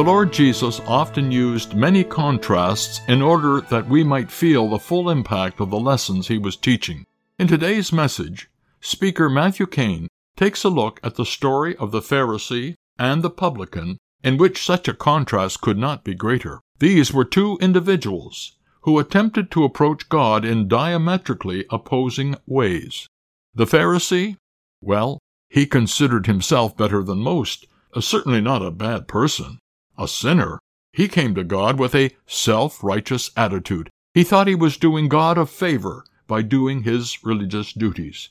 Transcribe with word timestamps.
The 0.00 0.06
Lord 0.06 0.32
Jesus 0.32 0.80
often 0.86 1.30
used 1.30 1.74
many 1.74 2.04
contrasts 2.04 3.02
in 3.06 3.20
order 3.20 3.60
that 3.68 3.86
we 3.86 4.02
might 4.02 4.30
feel 4.30 4.66
the 4.66 4.78
full 4.78 5.10
impact 5.10 5.60
of 5.60 5.68
the 5.68 5.78
lessons 5.78 6.26
he 6.26 6.38
was 6.38 6.56
teaching. 6.56 7.04
In 7.38 7.46
today's 7.46 7.92
message, 7.92 8.48
speaker 8.80 9.28
Matthew 9.28 9.66
Cain 9.66 10.08
takes 10.38 10.64
a 10.64 10.70
look 10.70 11.00
at 11.02 11.16
the 11.16 11.26
story 11.26 11.76
of 11.76 11.90
the 11.90 12.00
Pharisee 12.00 12.76
and 12.98 13.20
the 13.20 13.28
publican, 13.28 13.98
in 14.24 14.38
which 14.38 14.64
such 14.64 14.88
a 14.88 14.94
contrast 14.94 15.60
could 15.60 15.76
not 15.76 16.02
be 16.02 16.14
greater. 16.14 16.62
These 16.78 17.12
were 17.12 17.26
two 17.26 17.58
individuals 17.60 18.56
who 18.84 18.98
attempted 18.98 19.50
to 19.50 19.64
approach 19.64 20.08
God 20.08 20.46
in 20.46 20.66
diametrically 20.66 21.66
opposing 21.68 22.36
ways. 22.46 23.06
The 23.54 23.66
Pharisee, 23.66 24.38
well, 24.80 25.18
he 25.50 25.66
considered 25.66 26.26
himself 26.26 26.74
better 26.74 27.02
than 27.02 27.18
most, 27.18 27.66
uh, 27.92 28.00
certainly 28.00 28.40
not 28.40 28.62
a 28.62 28.70
bad 28.70 29.06
person 29.06 29.58
a 30.00 30.08
sinner, 30.08 30.58
he 30.92 31.06
came 31.06 31.34
to 31.34 31.44
God 31.44 31.78
with 31.78 31.94
a 31.94 32.16
self 32.26 32.82
righteous 32.82 33.30
attitude. 33.36 33.90
He 34.14 34.24
thought 34.24 34.48
he 34.48 34.54
was 34.54 34.76
doing 34.76 35.08
God 35.08 35.38
a 35.38 35.46
favor 35.46 36.04
by 36.26 36.42
doing 36.42 36.82
his 36.82 37.22
religious 37.22 37.72
duties. 37.72 38.30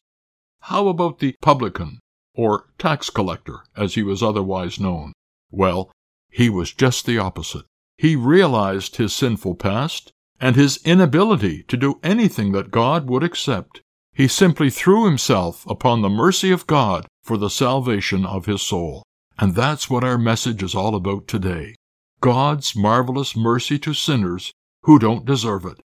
How 0.62 0.88
about 0.88 1.20
the 1.20 1.36
publican, 1.42 2.00
or 2.34 2.66
tax 2.78 3.10
collector, 3.10 3.60
as 3.78 3.96
he 3.96 4.04
was 4.04 4.24
otherwise 4.24 4.80
known? 4.80 5.14
Well, 5.52 5.92
he 6.30 6.50
was 6.50 6.74
just 6.74 7.06
the 7.06 7.18
opposite. 7.18 7.66
He 7.98 8.16
realized 8.16 8.96
his 8.96 9.14
sinful 9.14 9.56
past 9.56 10.12
and 10.40 10.56
his 10.56 10.80
inability 10.86 11.64
to 11.64 11.78
do 11.78 12.00
anything 12.02 12.52
that 12.54 12.72
God 12.72 13.10
would 13.10 13.24
accept. 13.24 13.82
He 14.14 14.28
simply 14.28 14.70
threw 14.70 15.06
himself 15.06 15.66
upon 15.68 16.02
the 16.02 16.10
mercy 16.10 16.52
of 16.52 16.68
God 16.68 17.06
for 17.24 17.38
the 17.38 17.50
salvation 17.50 18.26
of 18.26 18.46
his 18.46 18.62
soul. 18.62 19.04
And 19.40 19.56
that's 19.56 19.90
what 19.90 20.04
our 20.04 20.18
message 20.18 20.62
is 20.62 20.76
all 20.76 20.96
about 20.96 21.28
today 21.28 21.76
God's 22.20 22.76
marvelous 22.76 23.38
mercy 23.38 23.80
to 23.80 23.94
sinners 23.94 24.52
who 24.84 25.00
don't 25.00 25.26
deserve 25.26 25.66
it. 25.66 25.80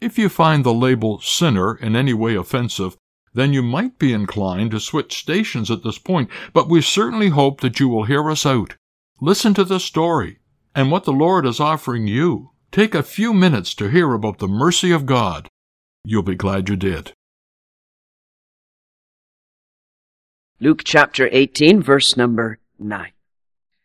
If 0.00 0.16
you 0.16 0.28
find 0.28 0.64
the 0.64 0.72
label 0.72 1.20
sinner 1.20 1.74
in 1.74 1.96
any 1.96 2.14
way 2.14 2.36
offensive, 2.36 2.96
then 3.34 3.52
you 3.52 3.62
might 3.62 3.98
be 3.98 4.12
inclined 4.12 4.70
to 4.70 4.80
switch 4.80 5.18
stations 5.18 5.70
at 5.70 5.82
this 5.82 5.98
point, 5.98 6.30
but 6.52 6.68
we 6.68 6.80
certainly 6.80 7.30
hope 7.30 7.60
that 7.60 7.80
you 7.80 7.88
will 7.88 8.04
hear 8.04 8.30
us 8.30 8.46
out. 8.46 8.76
Listen 9.20 9.54
to 9.54 9.64
the 9.64 9.80
story 9.80 10.38
and 10.74 10.90
what 10.90 11.04
the 11.04 11.12
Lord 11.12 11.44
is 11.46 11.58
offering 11.58 12.06
you. 12.06 12.50
Take 12.70 12.94
a 12.94 13.02
few 13.02 13.34
minutes 13.34 13.74
to 13.74 13.90
hear 13.90 14.14
about 14.14 14.38
the 14.38 14.48
mercy 14.48 14.92
of 14.92 15.04
God. 15.06 15.48
You'll 16.04 16.22
be 16.22 16.36
glad 16.36 16.68
you 16.68 16.76
did. 16.76 17.12
Luke 20.60 20.82
chapter 20.84 21.28
18, 21.32 21.82
verse 21.82 22.16
number 22.16 22.60
9. 22.80 23.12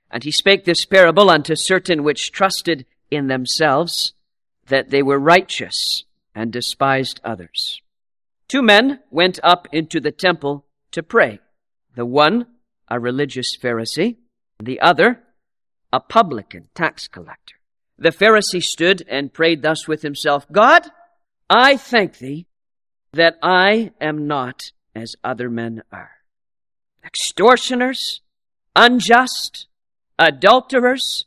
And 0.09 0.23
he 0.23 0.31
spake 0.31 0.65
this 0.65 0.85
parable 0.85 1.29
unto 1.29 1.55
certain 1.55 2.03
which 2.03 2.31
trusted 2.31 2.85
in 3.11 3.27
themselves 3.27 4.13
that 4.67 4.89
they 4.89 5.03
were 5.03 5.19
righteous 5.19 6.05
and 6.33 6.51
despised 6.51 7.19
others. 7.23 7.81
Two 8.47 8.61
men 8.61 8.99
went 9.09 9.39
up 9.43 9.67
into 9.71 9.99
the 9.99 10.11
temple 10.11 10.65
to 10.91 11.03
pray. 11.03 11.39
The 11.95 12.05
one, 12.05 12.47
a 12.87 12.99
religious 12.99 13.57
Pharisee, 13.57 14.17
the 14.61 14.79
other, 14.79 15.23
a 15.91 15.99
publican, 15.99 16.69
tax 16.75 17.07
collector. 17.07 17.55
The 17.97 18.09
Pharisee 18.09 18.63
stood 18.63 19.05
and 19.07 19.33
prayed 19.33 19.61
thus 19.61 19.87
with 19.87 20.01
himself, 20.01 20.45
God, 20.51 20.83
I 21.49 21.77
thank 21.77 22.17
thee 22.17 22.47
that 23.13 23.37
I 23.41 23.91
am 24.01 24.27
not 24.27 24.71
as 24.93 25.15
other 25.23 25.49
men 25.49 25.83
are. 25.91 26.11
Extortioners, 27.05 28.21
unjust, 28.75 29.67
adulterers, 30.19 31.25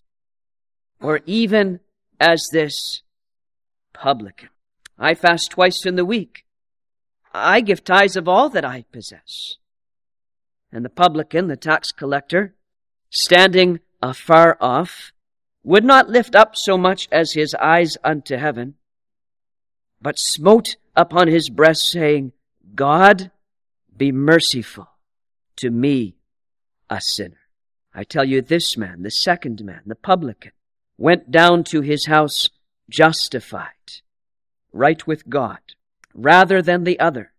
or 1.01 1.21
even 1.27 1.81
as 2.21 2.49
this 2.53 3.03
publican. 3.93 4.49
I 4.99 5.15
fast 5.15 5.51
twice 5.51 5.87
in 5.87 5.97
the 5.97 6.05
week. 6.05 6.45
I 7.33 7.61
give 7.61 7.85
tithes 7.85 8.17
of 8.17 8.29
all 8.29 8.49
that 8.51 8.65
I 8.65 8.85
possess. 8.91 9.57
And 10.73 10.85
the 10.85 10.91
publican, 10.91 11.49
the 11.49 11.57
tax 11.57 11.93
collector, 11.93 12.55
standing 13.11 13.81
afar 14.03 14.57
off, 14.61 15.13
would 15.63 15.85
not 15.85 16.09
lift 16.09 16.35
up 16.35 16.57
so 16.57 16.77
much 16.77 17.09
as 17.13 17.33
his 17.33 17.55
eyes 17.55 17.97
unto 18.03 18.37
heaven, 18.37 18.75
but 20.01 20.19
smote 20.19 20.77
upon 20.97 21.29
his 21.29 21.49
breast, 21.49 21.89
saying, 21.89 22.33
God, 22.75 23.31
be 23.97 24.13
merciful 24.13 24.89
to 25.57 25.71
me, 25.71 26.18
a 26.91 27.01
sinner. 27.01 27.41
I 27.95 28.05
tell 28.05 28.25
you, 28.25 28.43
this 28.43 28.77
man, 28.77 29.03
the 29.03 29.11
second 29.11 29.65
man, 29.65 29.83
the 29.87 29.95
publican, 29.95 30.53
went 30.97 31.31
down 31.31 31.65
to 31.65 31.81
his 31.81 32.07
house 32.07 32.49
justified, 32.89 34.03
right 34.73 35.07
with 35.07 35.29
God, 35.29 35.59
rather 36.15 36.63
than 36.63 36.85
the 36.85 36.99
other. 37.01 37.33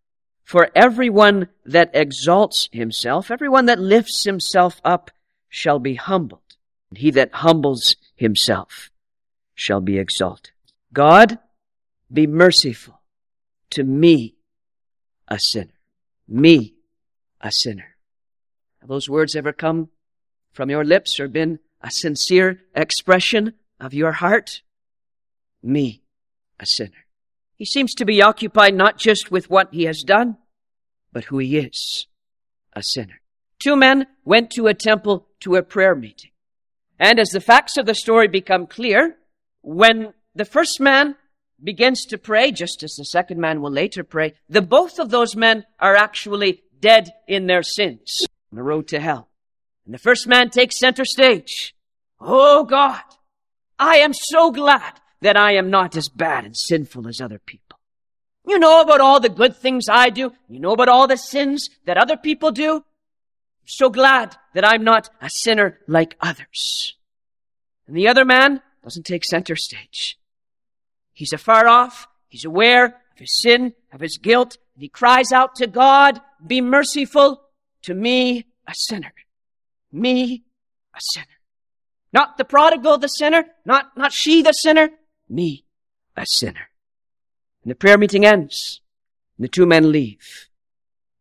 For 0.43 0.69
everyone 0.75 1.49
that 1.65 1.91
exalts 1.93 2.69
himself, 2.71 3.29
everyone 3.29 3.67
that 3.67 3.79
lifts 3.79 4.23
himself 4.23 4.81
up, 4.83 5.11
shall 5.49 5.79
be 5.79 5.95
humbled. 5.95 6.41
And 6.89 6.97
he 6.97 7.11
that 7.11 7.33
humbles 7.33 7.95
himself 8.15 8.89
shall 9.53 9.81
be 9.81 9.97
exalted. 9.97 10.51
God, 10.93 11.37
be 12.11 12.25
merciful 12.25 12.99
to 13.71 13.83
me, 13.83 14.35
a 15.27 15.39
sinner. 15.39 15.73
Me, 16.27 16.75
a 17.41 17.51
sinner. 17.51 17.88
Have 18.79 18.89
those 18.89 19.09
words 19.09 19.35
ever 19.35 19.51
come 19.51 19.89
from 20.51 20.69
your 20.69 20.85
lips 20.85 21.19
or 21.19 21.27
been 21.27 21.59
a 21.81 21.91
sincere 21.91 22.61
expression 22.75 23.53
of 23.79 23.93
your 23.93 24.13
heart? 24.13 24.61
Me, 25.61 26.01
a 26.59 26.65
sinner. 26.65 27.05
He 27.55 27.65
seems 27.65 27.93
to 27.95 28.05
be 28.05 28.21
occupied 28.21 28.73
not 28.73 28.97
just 28.97 29.31
with 29.31 29.49
what 29.49 29.69
he 29.73 29.83
has 29.83 30.03
done, 30.03 30.37
but 31.11 31.25
who 31.25 31.39
he 31.39 31.57
is, 31.57 32.07
a 32.73 32.81
sinner. 32.81 33.19
Two 33.59 33.75
men 33.75 34.07
went 34.23 34.51
to 34.51 34.67
a 34.67 34.73
temple 34.73 35.27
to 35.41 35.55
a 35.55 35.63
prayer 35.63 35.95
meeting. 35.95 36.31
And 36.97 37.19
as 37.19 37.29
the 37.29 37.41
facts 37.41 37.77
of 37.77 37.85
the 37.85 37.95
story 37.95 38.29
become 38.29 38.67
clear, 38.67 39.17
when 39.61 40.13
the 40.33 40.45
first 40.45 40.79
man 40.79 41.15
begins 41.61 42.05
to 42.05 42.17
pray, 42.17 42.51
just 42.51 42.83
as 42.83 42.95
the 42.95 43.03
second 43.03 43.41
man 43.41 43.61
will 43.61 43.71
later 43.71 44.05
pray, 44.05 44.35
the 44.47 44.61
both 44.61 44.99
of 44.99 45.09
those 45.09 45.35
men 45.35 45.65
are 45.79 45.95
actually 45.95 46.63
dead 46.79 47.09
in 47.27 47.47
their 47.47 47.63
sins 47.63 48.25
on 48.51 48.57
the 48.57 48.63
road 48.63 48.87
to 48.89 48.99
hell. 48.99 49.29
And 49.85 49.93
the 49.93 49.99
first 49.99 50.27
man 50.27 50.49
takes 50.49 50.79
center 50.79 51.05
stage. 51.05 51.75
Oh 52.19 52.63
God, 52.63 53.01
I 53.77 53.97
am 53.97 54.13
so 54.13 54.51
glad 54.51 54.93
that 55.21 55.37
I 55.37 55.53
am 55.53 55.69
not 55.69 55.95
as 55.95 56.09
bad 56.09 56.45
and 56.45 56.55
sinful 56.55 57.07
as 57.07 57.21
other 57.21 57.39
people. 57.39 57.79
You 58.47 58.57
know 58.59 58.81
about 58.81 59.01
all 59.01 59.19
the 59.19 59.29
good 59.29 59.55
things 59.55 59.87
I 59.89 60.09
do. 60.09 60.33
You 60.47 60.59
know 60.59 60.71
about 60.71 60.89
all 60.89 61.07
the 61.07 61.17
sins 61.17 61.69
that 61.85 61.97
other 61.97 62.17
people 62.17 62.51
do. 62.51 62.77
I'm 62.77 63.67
so 63.67 63.89
glad 63.89 64.35
that 64.53 64.67
I'm 64.67 64.83
not 64.83 65.09
a 65.21 65.29
sinner 65.29 65.79
like 65.87 66.15
others. 66.19 66.95
And 67.87 67.95
the 67.95 68.07
other 68.07 68.25
man 68.25 68.61
doesn't 68.83 69.05
take 69.05 69.25
center 69.25 69.55
stage. 69.55 70.17
He's 71.13 71.33
afar 71.33 71.67
off. 71.67 72.07
He's 72.27 72.45
aware 72.45 72.85
of 72.85 73.17
his 73.17 73.33
sin, 73.33 73.73
of 73.91 73.99
his 73.99 74.17
guilt, 74.17 74.57
and 74.75 74.81
he 74.81 74.89
cries 74.89 75.31
out 75.31 75.55
to 75.55 75.67
God, 75.67 76.21
be 76.45 76.61
merciful 76.61 77.41
to 77.83 77.93
me, 77.93 78.47
a 78.67 78.73
sinner. 78.75 79.13
Me, 79.91 80.43
a 80.95 80.99
sinner. 80.99 81.25
Not 82.11 82.37
the 82.37 82.45
prodigal, 82.45 82.97
the 82.97 83.07
sinner. 83.07 83.45
Not, 83.65 83.97
not 83.97 84.13
she, 84.13 84.41
the 84.41 84.53
sinner. 84.53 84.89
Me, 85.27 85.65
a 86.15 86.25
sinner. 86.25 86.69
And 87.63 87.71
the 87.71 87.75
prayer 87.75 87.97
meeting 87.97 88.25
ends. 88.25 88.81
And 89.37 89.45
the 89.45 89.49
two 89.49 89.65
men 89.65 89.91
leave. 89.91 90.49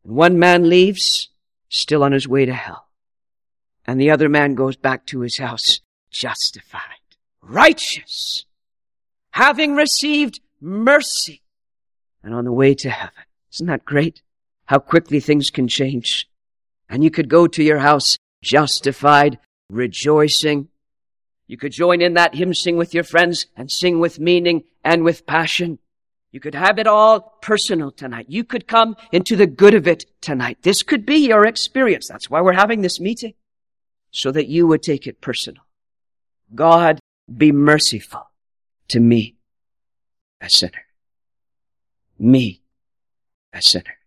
And 0.05 0.14
one 0.14 0.38
man 0.38 0.69
leaves, 0.69 1.28
still 1.69 2.02
on 2.02 2.12
his 2.12 2.28
way 2.28 2.46
to 2.46 2.55
hell. 2.55 2.88
And 3.87 4.00
the 4.00 4.10
other 4.10 4.28
man 4.28 4.55
goes 4.55 4.76
back 4.76 5.06
to 5.06 5.20
his 5.20 5.38
house, 5.38 5.81
justified, 6.10 6.82
righteous, 7.40 8.44
having 9.31 9.75
received 9.75 10.40
mercy, 10.60 11.43
and 12.22 12.34
on 12.34 12.44
the 12.44 12.52
way 12.52 12.75
to 12.75 12.90
heaven. 12.90 13.22
Isn't 13.50 13.69
that 13.69 13.87
great? 13.87 14.20
how 14.69 14.78
quickly 14.78 15.19
things 15.19 15.50
can 15.50 15.66
change. 15.66 16.28
And 16.88 17.05
you 17.05 17.11
could 17.11 17.29
go 17.29 17.46
to 17.46 17.62
your 17.62 17.79
house 17.79 18.17
justified, 18.43 19.38
rejoicing. 19.69 20.69
You 21.46 21.56
could 21.56 21.73
join 21.73 22.00
in 22.00 22.14
that 22.14 22.35
hymn 22.35 22.55
sing 22.55 22.76
with 22.76 22.94
your 22.94 23.05
friends 23.05 23.46
and 23.56 23.70
sing 23.70 24.00
with 24.00 24.19
meaning 24.19 24.64
and 24.85 25.05
with 25.05 25.26
passion. 25.26 25.79
You 26.31 26.40
could 26.40 26.55
have 26.55 26.79
it 26.79 26.87
all 26.87 27.38
personal 27.40 27.90
tonight. 27.90 28.26
You 28.29 28.44
could 28.44 28.67
come 28.67 28.96
into 29.12 29.35
the 29.35 29.46
good 29.46 29.75
of 29.75 29.88
it 29.88 30.05
tonight. 30.20 30.58
This 30.62 30.82
could 30.82 31.06
be 31.06 31.26
your 31.26 31.46
experience. 31.46 32.06
That's 32.06 32.29
why 32.29 32.40
we're 32.40 32.52
having 32.52 32.82
this 32.82 33.00
meeting. 33.00 33.34
So 34.11 34.31
that 34.32 34.49
you 34.49 34.67
would 34.67 34.82
take 34.82 35.06
it 35.06 35.20
personal. 35.20 35.62
God 36.55 36.99
be 37.34 37.52
merciful 37.52 38.31
to 38.88 39.00
me, 39.00 39.37
a 40.41 40.49
sinner. 40.49 40.87
Me, 42.19 42.62
a 43.52 43.61
sinner. 43.61 43.98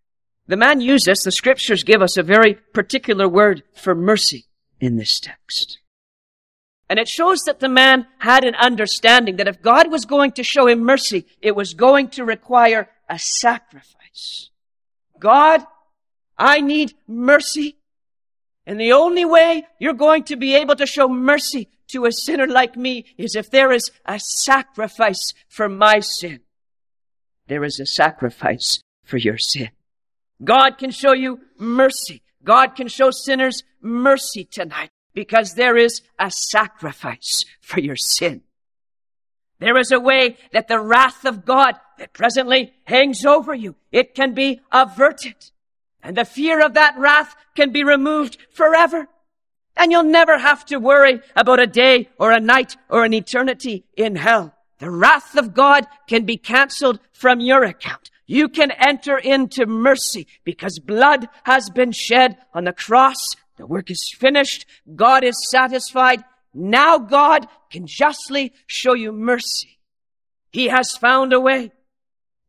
The 0.51 0.57
man 0.57 0.81
used 0.81 1.05
this. 1.05 1.23
The 1.23 1.31
scriptures 1.31 1.85
give 1.85 2.01
us 2.01 2.17
a 2.17 2.23
very 2.23 2.55
particular 2.55 3.25
word 3.25 3.63
for 3.73 3.95
mercy 3.95 4.47
in 4.81 4.97
this 4.97 5.17
text. 5.17 5.79
And 6.89 6.99
it 6.99 7.07
shows 7.07 7.43
that 7.45 7.61
the 7.61 7.69
man 7.69 8.05
had 8.17 8.43
an 8.43 8.55
understanding 8.55 9.37
that 9.37 9.47
if 9.47 9.61
God 9.61 9.89
was 9.89 10.03
going 10.03 10.33
to 10.33 10.43
show 10.43 10.67
him 10.67 10.81
mercy, 10.81 11.25
it 11.41 11.55
was 11.55 11.73
going 11.73 12.09
to 12.09 12.25
require 12.25 12.89
a 13.07 13.17
sacrifice. 13.17 14.49
God, 15.21 15.65
I 16.37 16.59
need 16.59 16.95
mercy. 17.07 17.77
And 18.65 18.77
the 18.77 18.91
only 18.91 19.23
way 19.23 19.65
you're 19.79 19.93
going 19.93 20.25
to 20.25 20.35
be 20.35 20.55
able 20.55 20.75
to 20.75 20.85
show 20.85 21.07
mercy 21.07 21.69
to 21.91 22.03
a 22.03 22.11
sinner 22.11 22.45
like 22.45 22.75
me 22.75 23.05
is 23.17 23.37
if 23.37 23.49
there 23.49 23.71
is 23.71 23.89
a 24.05 24.19
sacrifice 24.19 25.33
for 25.47 25.69
my 25.69 26.01
sin. 26.01 26.41
There 27.47 27.63
is 27.63 27.79
a 27.79 27.85
sacrifice 27.85 28.83
for 29.05 29.15
your 29.15 29.37
sin. 29.37 29.69
God 30.43 30.77
can 30.77 30.91
show 30.91 31.13
you 31.13 31.39
mercy. 31.57 32.21
God 32.43 32.75
can 32.75 32.87
show 32.87 33.11
sinners 33.11 33.63
mercy 33.81 34.43
tonight 34.43 34.89
because 35.13 35.53
there 35.53 35.77
is 35.77 36.01
a 36.17 36.31
sacrifice 36.31 37.45
for 37.61 37.79
your 37.79 37.95
sin. 37.95 38.41
There 39.59 39.77
is 39.77 39.91
a 39.91 39.99
way 39.99 40.37
that 40.53 40.67
the 40.67 40.79
wrath 40.79 41.25
of 41.25 41.45
God 41.45 41.75
that 41.99 42.13
presently 42.13 42.73
hangs 42.85 43.25
over 43.25 43.53
you, 43.53 43.75
it 43.91 44.15
can 44.15 44.33
be 44.33 44.59
averted. 44.71 45.35
And 46.01 46.17
the 46.17 46.25
fear 46.25 46.65
of 46.65 46.73
that 46.73 46.97
wrath 46.97 47.35
can 47.55 47.71
be 47.71 47.83
removed 47.83 48.37
forever. 48.51 49.07
And 49.77 49.91
you'll 49.91 50.03
never 50.03 50.37
have 50.37 50.65
to 50.65 50.77
worry 50.77 51.21
about 51.35 51.59
a 51.59 51.67
day 51.67 52.09
or 52.17 52.31
a 52.31 52.39
night 52.39 52.75
or 52.89 53.05
an 53.05 53.13
eternity 53.13 53.85
in 53.95 54.15
hell. 54.15 54.53
The 54.79 54.89
wrath 54.89 55.37
of 55.37 55.53
God 55.53 55.85
can 56.07 56.25
be 56.25 56.37
cancelled 56.37 56.99
from 57.13 57.39
your 57.39 57.63
account. 57.63 58.10
You 58.31 58.47
can 58.47 58.71
enter 58.71 59.17
into 59.17 59.65
mercy 59.65 60.25
because 60.45 60.79
blood 60.79 61.27
has 61.43 61.69
been 61.69 61.91
shed 61.91 62.37
on 62.53 62.63
the 62.63 62.71
cross. 62.71 63.35
The 63.57 63.67
work 63.67 63.91
is 63.91 64.15
finished. 64.17 64.65
God 64.95 65.25
is 65.25 65.49
satisfied. 65.49 66.23
Now 66.53 66.97
God 66.97 67.49
can 67.69 67.87
justly 67.87 68.53
show 68.67 68.93
you 68.93 69.11
mercy. 69.11 69.79
He 70.49 70.69
has 70.69 70.95
found 70.95 71.33
a 71.33 71.41
way. 71.41 71.73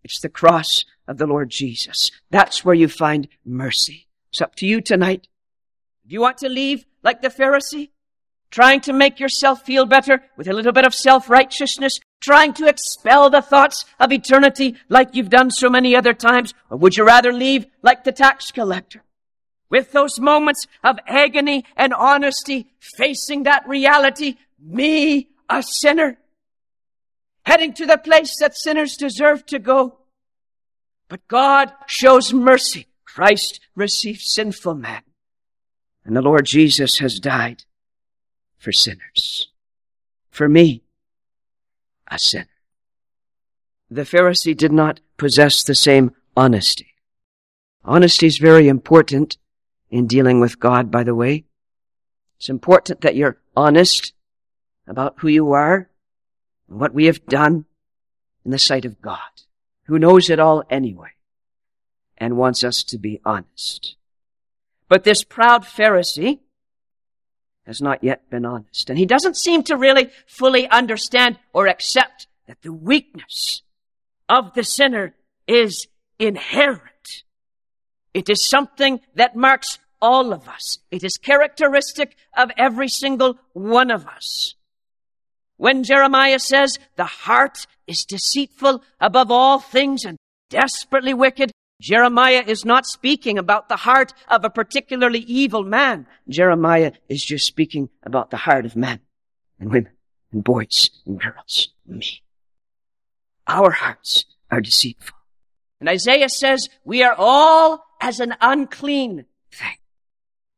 It's 0.05 0.20
the 0.20 0.29
cross 0.29 0.84
of 1.08 1.19
the 1.19 1.26
Lord 1.26 1.50
Jesus. 1.50 2.12
That's 2.31 2.64
where 2.64 2.76
you 2.76 2.87
find 2.87 3.26
mercy. 3.44 4.06
It's 4.31 4.40
up 4.40 4.55
to 4.56 4.67
you 4.67 4.82
tonight. 4.82 5.26
If 6.05 6.12
you 6.12 6.20
want 6.20 6.38
to 6.38 6.49
leave 6.49 6.85
like 7.02 7.23
the 7.23 7.28
Pharisee, 7.28 7.90
trying 8.52 8.82
to 8.82 8.93
make 8.93 9.19
yourself 9.19 9.62
feel 9.62 9.85
better 9.87 10.23
with 10.37 10.46
a 10.46 10.52
little 10.52 10.70
bit 10.70 10.87
of 10.87 10.94
self-righteousness, 10.94 11.99
trying 12.23 12.55
to 12.55 12.67
expel 12.67 13.29
the 13.29 13.43
thoughts 13.43 13.85
of 14.01 14.13
eternity 14.13 14.77
like 14.89 15.15
you've 15.15 15.29
done 15.29 15.51
so 15.51 15.69
many 15.69 15.95
other 15.95 16.15
times? 16.15 16.55
Or 16.71 16.79
would 16.79 16.97
you 16.97 17.05
rather 17.05 17.33
leave 17.33 17.67
like 17.83 18.05
the 18.05 18.13
tax 18.13 18.51
collector? 18.51 19.03
With 19.69 19.93
those 19.93 20.19
moments 20.19 20.67
of 20.83 20.99
agony 21.07 21.65
and 21.77 21.93
honesty, 21.93 22.69
facing 22.81 23.43
that 23.43 23.69
reality, 23.69 24.37
me, 24.59 25.29
a 25.51 25.63
sinner, 25.63 26.19
heading 27.45 27.73
to 27.75 27.87
the 27.87 27.99
place 27.99 28.37
that 28.39 28.57
sinners 28.57 28.97
deserve 28.97 29.45
to 29.47 29.59
go. 29.59 29.99
But 31.09 31.27
God 31.29 31.73
shows 31.87 32.33
mercy. 32.33 32.87
Christ 33.05 33.61
received 33.75 34.23
sinful 34.23 34.75
men. 34.75 35.03
And 36.05 36.17
the 36.17 36.23
Lord 36.23 36.47
Jesus 36.47 36.99
has 36.99 37.19
died 37.19 37.65
for 38.57 38.73
sinners. 38.73 39.49
For 40.31 40.49
me, 40.49 40.83
a 42.12 42.19
sinner. 42.19 42.47
The 43.91 44.03
Pharisee 44.03 44.56
did 44.56 44.73
not 44.73 45.00
possess 45.17 45.62
the 45.62 45.75
same 45.75 46.12
honesty. 46.37 46.94
Honesty 47.85 48.26
is 48.26 48.38
very 48.38 48.69
important 48.69 49.37
in 49.91 50.06
dealing 50.06 50.41
with 50.41 50.61
God, 50.61 50.91
by 50.91 51.03
the 51.03 51.14
way. 51.14 51.44
It's 52.38 52.49
important 52.49 53.00
that 53.03 53.17
you're 53.17 53.38
honest 53.56 54.12
about 54.87 55.14
who 55.19 55.29
you 55.29 55.53
are 55.53 55.88
and 56.69 56.81
what 56.81 56.94
we 56.94 57.06
have 57.06 57.26
done 57.26 57.67
in 58.44 58.50
the 58.50 58.59
sight 58.59 58.85
of 58.85 59.00
God, 59.00 59.19
who 59.85 59.99
knows 59.99 60.31
it 60.31 60.41
all 60.41 60.64
anyway 60.70 61.11
and 62.17 62.37
wants 62.37 62.64
us 62.64 62.82
to 62.85 62.99
be 62.99 63.20
honest. 63.25 63.97
But 64.88 65.05
this 65.05 65.25
proud 65.25 65.64
Pharisee 65.64 66.41
has 67.67 67.81
not 67.81 68.03
yet 68.03 68.29
been 68.31 68.44
honest. 68.44 68.91
And 68.91 68.99
he 68.99 69.06
doesn't 69.06 69.37
seem 69.37 69.62
to 69.64 69.76
really 69.76 70.11
fully 70.26 70.69
understand 70.69 71.38
or 71.53 71.67
accept 71.67 72.26
that 72.47 72.62
the 72.62 72.73
weakness 72.73 73.62
of 74.29 74.55
the 74.55 74.64
sinner 74.64 75.14
is 75.47 75.87
inherent. 76.19 77.25
It 78.14 78.29
is 78.29 78.44
something 78.44 79.00
that 79.14 79.37
marks 79.37 79.79
all 80.00 80.32
of 80.32 80.49
us. 80.49 80.81
It 80.91 81.05
is 81.05 81.17
characteristic 81.17 82.17
of 82.37 82.50
every 82.59 82.88
single 82.88 83.38
one 83.53 83.91
of 83.91 84.06
us. 84.06 84.55
When 85.57 85.85
Jeremiah 85.85 86.40
says 86.40 86.78
the 86.97 87.04
heart 87.04 87.66
is 87.87 88.04
deceitful 88.04 88.83
above 89.00 89.31
all 89.31 89.61
things 89.61 90.04
and 90.04 90.16
desperately 90.50 91.14
wicked, 91.14 91.52
Jeremiah 91.83 92.45
is 92.47 92.65
not 92.65 92.87
speaking 92.87 93.39
about 93.39 93.69
the 93.69 93.75
heart 93.75 94.15
of 94.29 94.45
a 94.45 94.51
particularly 94.51 95.19
evil 95.19 95.65
man. 95.65 96.07
Jeremiah 96.29 96.93
is 97.09 97.25
just 97.25 97.45
speaking 97.45 97.89
about 98.05 98.31
the 98.31 98.37
heart 98.37 98.65
of 98.65 98.77
men 98.77 99.01
and 99.59 99.73
women 99.73 99.91
and 100.31 100.45
boys 100.45 100.91
and 101.05 101.21
girls, 101.21 101.71
me. 101.85 102.23
Our 103.49 103.73
hearts 103.73 104.27
are 104.49 104.61
deceitful. 104.61 105.19
And 105.81 105.89
Isaiah 105.89 106.29
says 106.29 106.69
we 106.85 107.03
are 107.03 107.17
all 107.19 107.85
as 108.01 108.21
an 108.21 108.37
unclean 108.41 109.25
thing. 109.51 109.77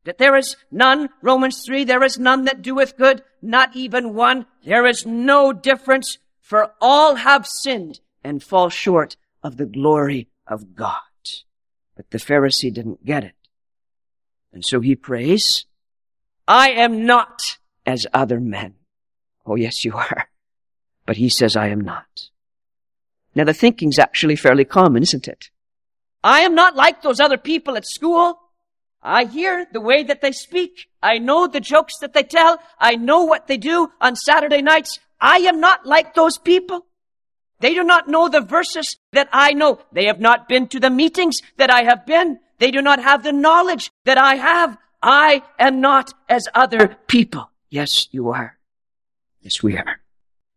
That 0.03 0.19
there 0.19 0.35
is 0.35 0.55
none, 0.69 1.09
Romans 1.23 1.63
3, 1.65 1.85
there 1.85 2.03
is 2.03 2.19
none 2.19 2.45
that 2.45 2.61
doeth 2.61 2.97
good, 2.97 3.23
not 3.41 3.75
even 3.75 4.13
one. 4.13 4.45
There 4.63 4.85
is 4.85 5.07
no 5.07 5.53
difference, 5.53 6.19
for 6.39 6.73
all 6.79 7.15
have 7.15 7.47
sinned 7.47 7.99
and 8.23 8.43
fall 8.43 8.69
short 8.69 9.17
of 9.41 9.57
the 9.57 9.65
glory 9.65 10.27
of 10.45 10.75
God. 10.75 11.01
But 11.95 12.11
the 12.11 12.17
Pharisee 12.17 12.73
didn't 12.73 13.05
get 13.05 13.23
it. 13.23 13.35
And 14.51 14.63
so 14.63 14.79
he 14.79 14.95
prays, 14.95 15.65
I 16.47 16.69
am 16.69 17.05
not 17.05 17.57
as 17.85 18.07
other 18.13 18.39
men. 18.39 18.75
Oh, 19.45 19.55
yes, 19.55 19.85
you 19.85 19.93
are. 19.93 20.29
But 21.05 21.17
he 21.17 21.29
says, 21.29 21.55
I 21.55 21.67
am 21.67 21.81
not. 21.81 22.29
Now 23.35 23.43
the 23.43 23.53
thinking's 23.53 23.99
actually 23.99 24.35
fairly 24.35 24.65
common, 24.65 25.03
isn't 25.03 25.27
it? 25.27 25.49
I 26.23 26.41
am 26.41 26.55
not 26.55 26.75
like 26.75 27.01
those 27.01 27.19
other 27.19 27.37
people 27.37 27.77
at 27.77 27.85
school. 27.85 28.39
I 29.03 29.25
hear 29.25 29.67
the 29.71 29.81
way 29.81 30.03
that 30.03 30.21
they 30.21 30.31
speak. 30.31 30.87
I 31.03 31.19
know 31.19 31.45
the 31.47 31.59
jokes 31.59 31.99
that 31.99 32.13
they 32.13 32.23
tell. 32.23 32.57
I 32.79 32.95
know 32.95 33.25
what 33.25 33.47
they 33.47 33.57
do 33.57 33.91
on 34.01 34.15
Saturday 34.15 34.63
nights. 34.63 34.99
I 35.21 35.37
am 35.39 35.59
not 35.59 35.85
like 35.85 36.15
those 36.15 36.39
people. 36.39 36.84
They 37.59 37.73
do 37.73 37.83
not 37.83 38.07
know 38.07 38.27
the 38.27 38.41
verses 38.41 38.97
that 39.13 39.29
I 39.31 39.53
know. 39.53 39.79
They 39.91 40.05
have 40.05 40.19
not 40.19 40.47
been 40.47 40.67
to 40.69 40.79
the 40.79 40.89
meetings 40.89 41.41
that 41.57 41.71
I 41.71 41.83
have 41.83 42.05
been. 42.05 42.39
They 42.59 42.71
do 42.71 42.81
not 42.81 43.01
have 43.01 43.23
the 43.23 43.33
knowledge 43.33 43.91
that 44.05 44.17
I 44.17 44.35
have. 44.35 44.77
I 45.01 45.43
am 45.59 45.81
not 45.81 46.13
as 46.29 46.47
other 46.53 46.97
people. 47.07 47.49
Yes, 47.69 48.07
you 48.11 48.29
are. 48.29 48.57
Yes, 49.41 49.61
we 49.61 49.77
are. 49.77 49.99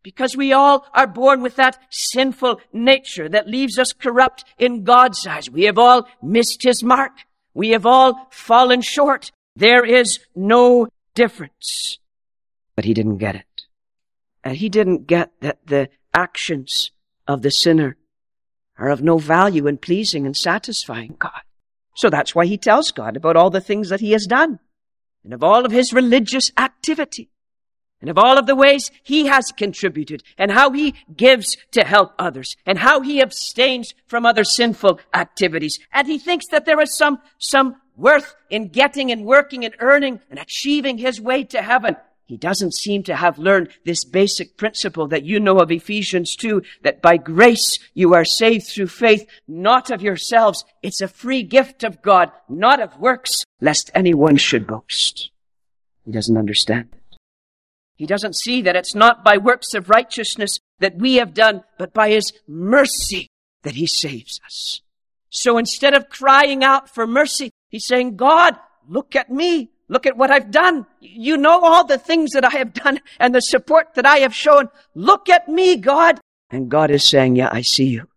Because 0.03 0.37
we 0.37 0.53
all 0.53 0.87
are 0.95 1.07
born 1.07 1.43
with 1.43 1.57
that 1.57 1.79
sinful 1.91 2.61
nature 2.73 3.29
that 3.29 3.49
leaves 3.49 3.79
us 3.79 3.93
corrupt 3.93 4.45
in 4.59 4.85
God's 4.85 5.27
eyes. 5.27 5.51
We 5.51 5.65
have 5.65 5.79
all 5.79 6.09
missed 6.23 6.63
His 6.63 6.83
mark. 6.83 7.13
We 7.53 7.71
have 7.71 7.85
all 7.85 8.29
fallen 8.31 8.81
short. 8.81 9.33
There 9.57 9.85
is 9.85 10.21
no 10.35 10.89
difference. 11.15 11.99
But 12.77 12.85
He 12.85 12.95
didn't 12.95 13.19
get 13.19 13.35
it. 13.35 13.67
And 14.45 14.57
He 14.57 14.69
didn't 14.69 15.07
get 15.07 15.33
that 15.41 15.59
the 15.67 15.91
actions 16.15 16.91
of 17.27 17.43
the 17.43 17.51
sinner 17.51 17.97
are 18.79 18.89
of 18.89 19.03
no 19.03 19.19
value 19.19 19.67
in 19.67 19.77
pleasing 19.77 20.25
and 20.27 20.37
satisfying 20.37 21.17
God. 21.19 21.43
So 21.97 22.11
that's 22.11 22.35
why 22.35 22.47
he 22.47 22.57
tells 22.57 22.93
God 22.93 23.17
about 23.17 23.37
all 23.37 23.51
the 23.51 23.61
things 23.61 23.89
that 23.89 24.01
he 24.01 24.13
has 24.13 24.27
done 24.27 24.61
and 25.25 25.35
of 25.35 25.43
all 25.43 25.65
of 25.65 25.73
his 25.73 25.93
religious 25.93 26.53
activity. 26.57 27.31
and 28.01 28.11
of 28.11 28.19
all 28.19 28.39
of 28.39 28.47
the 28.47 28.55
ways 28.55 28.91
he 29.03 29.27
has 29.27 29.53
contributed 29.57 30.23
and 30.37 30.53
how 30.53 30.71
he 30.71 30.95
gives 31.17 31.57
to 31.73 31.83
help 31.85 32.13
others 32.19 32.57
and 32.65 32.79
how 32.79 33.01
he 33.01 33.21
abstains 33.21 33.95
from 34.07 34.25
other 34.25 34.45
sinful 34.45 35.01
activities. 35.13 35.79
And 35.93 36.07
he 36.07 36.19
thinks 36.19 36.47
that 36.51 36.65
there 36.65 36.81
is 36.81 36.97
some, 36.97 37.19
some 37.39 37.77
worth 37.97 38.37
in 38.51 38.69
getting 38.69 39.11
and 39.11 39.25
working 39.25 39.65
and 39.65 39.75
earning 39.81 40.21
and 40.31 40.39
achieving 40.39 40.99
his 40.99 41.21
way 41.21 41.43
to 41.45 41.61
heaven. 41.61 41.97
He 42.29 42.37
doesn't 42.37 42.75
seem 42.75 43.05
to 43.05 43.17
have 43.17 43.39
learned 43.39 43.71
this 43.87 44.05
basic 44.05 44.59
principle 44.59 45.09
that 45.09 45.25
you 45.25 45.41
know 45.41 45.61
of 45.61 45.73
Ephesians 45.73 46.37
2, 46.37 46.61
that 46.83 47.01
by 47.01 47.17
grace 47.17 47.79
you 47.95 48.13
are 48.13 48.27
saved 48.27 48.67
through 48.67 48.89
faith, 48.89 49.27
not 49.49 49.91
of 49.91 50.03
yourselves. 50.03 50.63
It's 50.83 51.01
a 51.01 51.09
free 51.09 51.43
gift 51.43 51.85
of 51.85 52.03
God, 52.03 52.31
not 52.47 52.81
of 52.81 52.99
works, 52.99 53.47
lest 53.63 53.91
anyone 53.95 54.37
should 54.37 54.67
boast. 54.67 55.31
He 56.05 56.13
doesn't 56.13 56.37
understand. 56.37 56.91
It. 56.93 57.17
He 57.97 58.05
doesn't 58.05 58.37
see 58.37 58.61
that 58.61 58.77
it's 58.77 58.95
not 58.95 59.25
by 59.25 59.39
works 59.39 59.73
of 59.73 59.89
righteousness 59.89 60.61
that 60.81 60.97
we 60.97 61.15
have 61.15 61.33
done, 61.33 61.65
but 61.79 61.95
by 61.95 62.11
His 62.11 62.35
mercy 62.47 63.29
that 63.63 63.77
He 63.77 63.87
saves 63.87 64.39
us. 64.45 64.83
So 65.31 65.57
instead 65.57 65.95
of 65.95 66.11
crying 66.11 66.63
out 66.63 66.91
for 66.95 67.07
mercy, 67.07 67.53
He's 67.71 67.87
saying, 67.87 68.17
God, 68.17 68.59
look 68.87 69.17
at 69.17 69.31
me. 69.31 69.71
Look 69.89 70.07
at 70.07 70.17
what 70.17 70.31
I've 70.31 70.51
done. 70.51 70.87
You 71.01 71.37
know 71.37 71.61
all 71.65 71.85
the 71.85 71.99
things 71.99 72.33
that 72.33 72.45
I 72.45 72.51
have 72.51 72.75
done 72.75 73.01
and 73.19 73.35
the 73.35 73.41
support 73.41 73.95
that 73.95 74.05
I 74.05 74.19
have 74.19 74.35
shown. 74.35 74.69
Look 74.95 75.29
at 75.29 75.49
me, 75.49 75.77
God. 75.77 76.21
And 76.51 76.71
God 76.71 76.91
is 76.91 77.05
saying, 77.05 77.37
yeah, 77.37 77.49
I 77.51 77.63
see 77.63 77.87
you. 77.87 78.09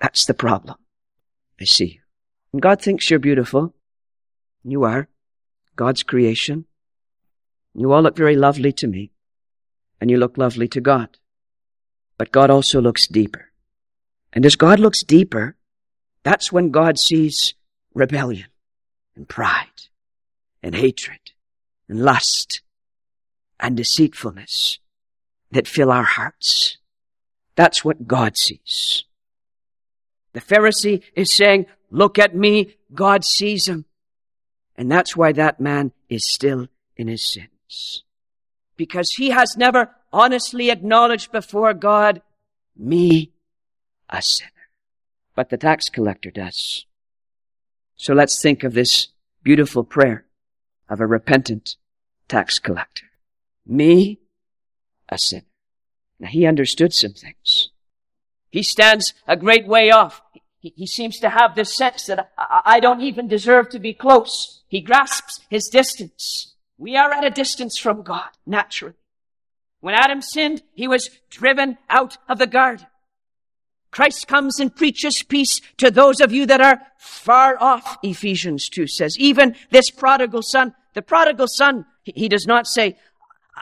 That's 0.00 0.24
the 0.24 0.34
problem. 0.34 0.76
I 1.60 1.64
see 1.64 1.84
you. 1.84 2.00
And 2.52 2.62
God 2.62 2.80
thinks 2.80 3.08
you're 3.10 3.18
beautiful. 3.18 3.74
You 4.64 4.84
are. 4.84 5.08
God's 5.76 6.02
creation. 6.02 6.64
You 7.74 7.92
all 7.92 8.02
look 8.02 8.16
very 8.16 8.36
lovely 8.36 8.72
to 8.72 8.86
me, 8.86 9.12
and 10.00 10.10
you 10.10 10.18
look 10.18 10.36
lovely 10.36 10.68
to 10.68 10.80
God. 10.80 11.16
But 12.18 12.30
God 12.32 12.50
also 12.50 12.80
looks 12.80 13.06
deeper. 13.06 13.52
And 14.32 14.44
as 14.44 14.56
God 14.56 14.78
looks 14.78 15.02
deeper, 15.02 15.56
that's 16.22 16.52
when 16.52 16.70
God 16.70 16.98
sees 16.98 17.54
rebellion 17.94 18.46
and 19.16 19.28
pride 19.28 19.68
and 20.62 20.74
hatred 20.74 21.32
and 21.88 22.02
lust 22.02 22.60
and 23.58 23.76
deceitfulness 23.76 24.78
that 25.50 25.68
fill 25.68 25.90
our 25.90 26.04
hearts. 26.04 26.78
That's 27.54 27.84
what 27.84 28.06
God 28.06 28.36
sees. 28.36 29.04
The 30.32 30.40
Pharisee 30.40 31.02
is 31.14 31.32
saying, 31.32 31.66
look 31.90 32.18
at 32.18 32.34
me, 32.34 32.76
God 32.94 33.24
sees 33.24 33.68
him. 33.68 33.84
And 34.76 34.90
that's 34.90 35.14
why 35.16 35.32
that 35.32 35.60
man 35.60 35.92
is 36.08 36.24
still 36.24 36.68
in 36.96 37.08
his 37.08 37.22
sins. 37.22 38.04
because 38.76 39.12
he 39.12 39.30
has 39.30 39.56
never 39.56 39.90
honestly 40.12 40.70
acknowledged 40.70 41.30
before 41.30 41.72
God, 41.74 42.20
me, 42.76 43.30
a 44.10 44.20
sinner. 44.20 44.50
But 45.36 45.50
the 45.50 45.56
tax 45.56 45.88
collector 45.88 46.30
does. 46.30 46.84
So 47.96 48.12
let's 48.12 48.42
think 48.42 48.64
of 48.64 48.74
this 48.74 49.08
beautiful 49.44 49.84
prayer 49.84 50.24
of 50.88 51.00
a 51.00 51.06
repentant 51.06 51.76
tax 52.28 52.58
collector. 52.58 53.06
Me, 53.66 54.20
a 55.08 55.18
sinner. 55.18 55.44
Now 56.18 56.28
he 56.28 56.46
understood 56.46 56.92
some 56.92 57.12
things. 57.12 57.70
He 58.50 58.62
stands 58.62 59.14
a 59.26 59.36
great 59.36 59.66
way 59.66 59.90
off. 59.90 60.22
He, 60.58 60.72
he 60.76 60.86
seems 60.86 61.18
to 61.20 61.30
have 61.30 61.54
this 61.54 61.74
sense 61.76 62.06
that 62.06 62.30
I, 62.36 62.62
I 62.64 62.80
don't 62.80 63.00
even 63.00 63.28
deserve 63.28 63.70
to 63.70 63.78
be 63.78 63.94
close. 63.94 64.62
He 64.68 64.80
grasps 64.80 65.40
his 65.50 65.68
distance. 65.68 66.54
We 66.78 66.96
are 66.96 67.12
at 67.12 67.24
a 67.24 67.30
distance 67.30 67.78
from 67.78 68.02
God, 68.02 68.30
naturally. 68.46 68.94
When 69.80 69.94
Adam 69.94 70.22
sinned, 70.22 70.62
he 70.74 70.86
was 70.86 71.10
driven 71.28 71.78
out 71.90 72.16
of 72.28 72.38
the 72.38 72.46
garden. 72.46 72.86
Christ 73.92 74.26
comes 74.26 74.58
and 74.58 74.74
preaches 74.74 75.22
peace 75.22 75.60
to 75.76 75.90
those 75.90 76.20
of 76.20 76.32
you 76.32 76.46
that 76.46 76.60
are 76.60 76.80
far 76.98 77.56
off, 77.60 77.98
Ephesians 78.02 78.68
2 78.68 78.88
says. 78.88 79.16
Even 79.18 79.54
this 79.70 79.90
prodigal 79.90 80.42
son, 80.42 80.74
the 80.94 81.02
prodigal 81.02 81.46
son, 81.46 81.86
he 82.02 82.28
does 82.28 82.46
not 82.46 82.66
say, 82.66 82.98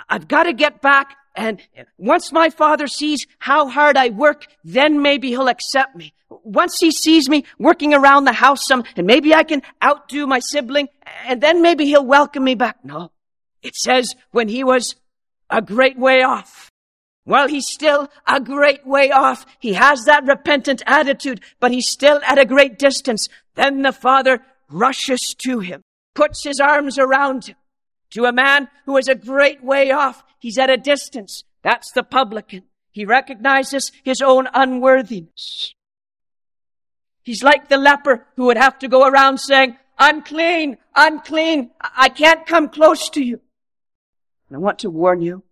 I've 0.08 0.28
got 0.28 0.44
to 0.44 0.54
get 0.54 0.80
back 0.80 1.16
and 1.36 1.62
once 1.96 2.32
my 2.32 2.50
father 2.50 2.86
sees 2.86 3.26
how 3.38 3.68
hard 3.68 3.96
I 3.96 4.10
work, 4.10 4.46
then 4.64 5.00
maybe 5.00 5.28
he'll 5.28 5.48
accept 5.48 5.96
me. 5.96 6.12
Once 6.28 6.78
he 6.80 6.90
sees 6.90 7.28
me 7.28 7.44
working 7.58 7.94
around 7.94 8.24
the 8.24 8.32
house 8.32 8.66
some, 8.66 8.84
and 8.96 9.06
maybe 9.06 9.34
I 9.34 9.44
can 9.44 9.62
outdo 9.82 10.26
my 10.26 10.40
sibling, 10.40 10.88
and 11.26 11.40
then 11.40 11.62
maybe 11.62 11.86
he'll 11.86 12.04
welcome 12.04 12.44
me 12.44 12.54
back. 12.54 12.84
No. 12.84 13.10
It 13.62 13.74
says 13.76 14.14
when 14.32 14.48
he 14.48 14.64
was 14.64 14.96
a 15.48 15.62
great 15.62 15.98
way 15.98 16.22
off. 16.22 16.59
While 17.24 17.48
he's 17.48 17.68
still 17.68 18.08
a 18.26 18.40
great 18.40 18.86
way 18.86 19.10
off, 19.10 19.46
he 19.58 19.74
has 19.74 20.04
that 20.04 20.24
repentant 20.24 20.82
attitude, 20.86 21.40
but 21.60 21.70
he's 21.70 21.88
still 21.88 22.20
at 22.24 22.38
a 22.38 22.44
great 22.44 22.78
distance. 22.78 23.28
Then 23.54 23.82
the 23.82 23.92
father 23.92 24.40
rushes 24.68 25.34
to 25.40 25.60
him, 25.60 25.82
puts 26.14 26.44
his 26.44 26.60
arms 26.60 26.98
around 26.98 27.46
him. 27.46 27.56
To 28.10 28.24
a 28.24 28.32
man 28.32 28.68
who 28.86 28.96
is 28.96 29.08
a 29.08 29.14
great 29.14 29.62
way 29.62 29.90
off, 29.90 30.24
he's 30.38 30.58
at 30.58 30.70
a 30.70 30.76
distance. 30.76 31.44
That's 31.62 31.92
the 31.92 32.02
publican. 32.02 32.64
He 32.90 33.04
recognizes 33.04 33.92
his 34.02 34.20
own 34.20 34.48
unworthiness. 34.52 35.74
He's 37.22 37.42
like 37.42 37.68
the 37.68 37.76
leper 37.76 38.26
who 38.36 38.46
would 38.46 38.56
have 38.56 38.78
to 38.80 38.88
go 38.88 39.06
around 39.06 39.38
saying, 39.38 39.76
unclean, 39.98 40.78
unclean, 40.96 41.70
I 41.80 42.08
can't 42.08 42.46
come 42.46 42.68
close 42.68 43.10
to 43.10 43.22
you. 43.22 43.40
And 44.48 44.56
I 44.56 44.58
want 44.58 44.80
to 44.80 44.90
warn 44.90 45.20
you 45.20 45.44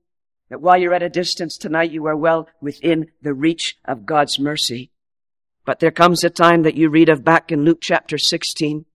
that 0.48 0.60
while 0.60 0.78
you're 0.78 0.94
at 0.94 1.02
a 1.02 1.08
distance 1.08 1.58
tonight, 1.58 1.90
you 1.90 2.06
are 2.06 2.16
well 2.16 2.48
within 2.60 3.10
the 3.22 3.34
reach 3.34 3.76
of 3.84 4.06
God's 4.06 4.38
mercy. 4.38 4.90
But 5.64 5.80
there 5.80 5.90
comes 5.90 6.24
a 6.24 6.30
time 6.30 6.62
that 6.62 6.76
you 6.76 6.88
read 6.88 7.08
of 7.08 7.24
back 7.24 7.52
in 7.52 7.64
Luke 7.64 7.80
chapter 7.80 8.16
16 8.16 8.86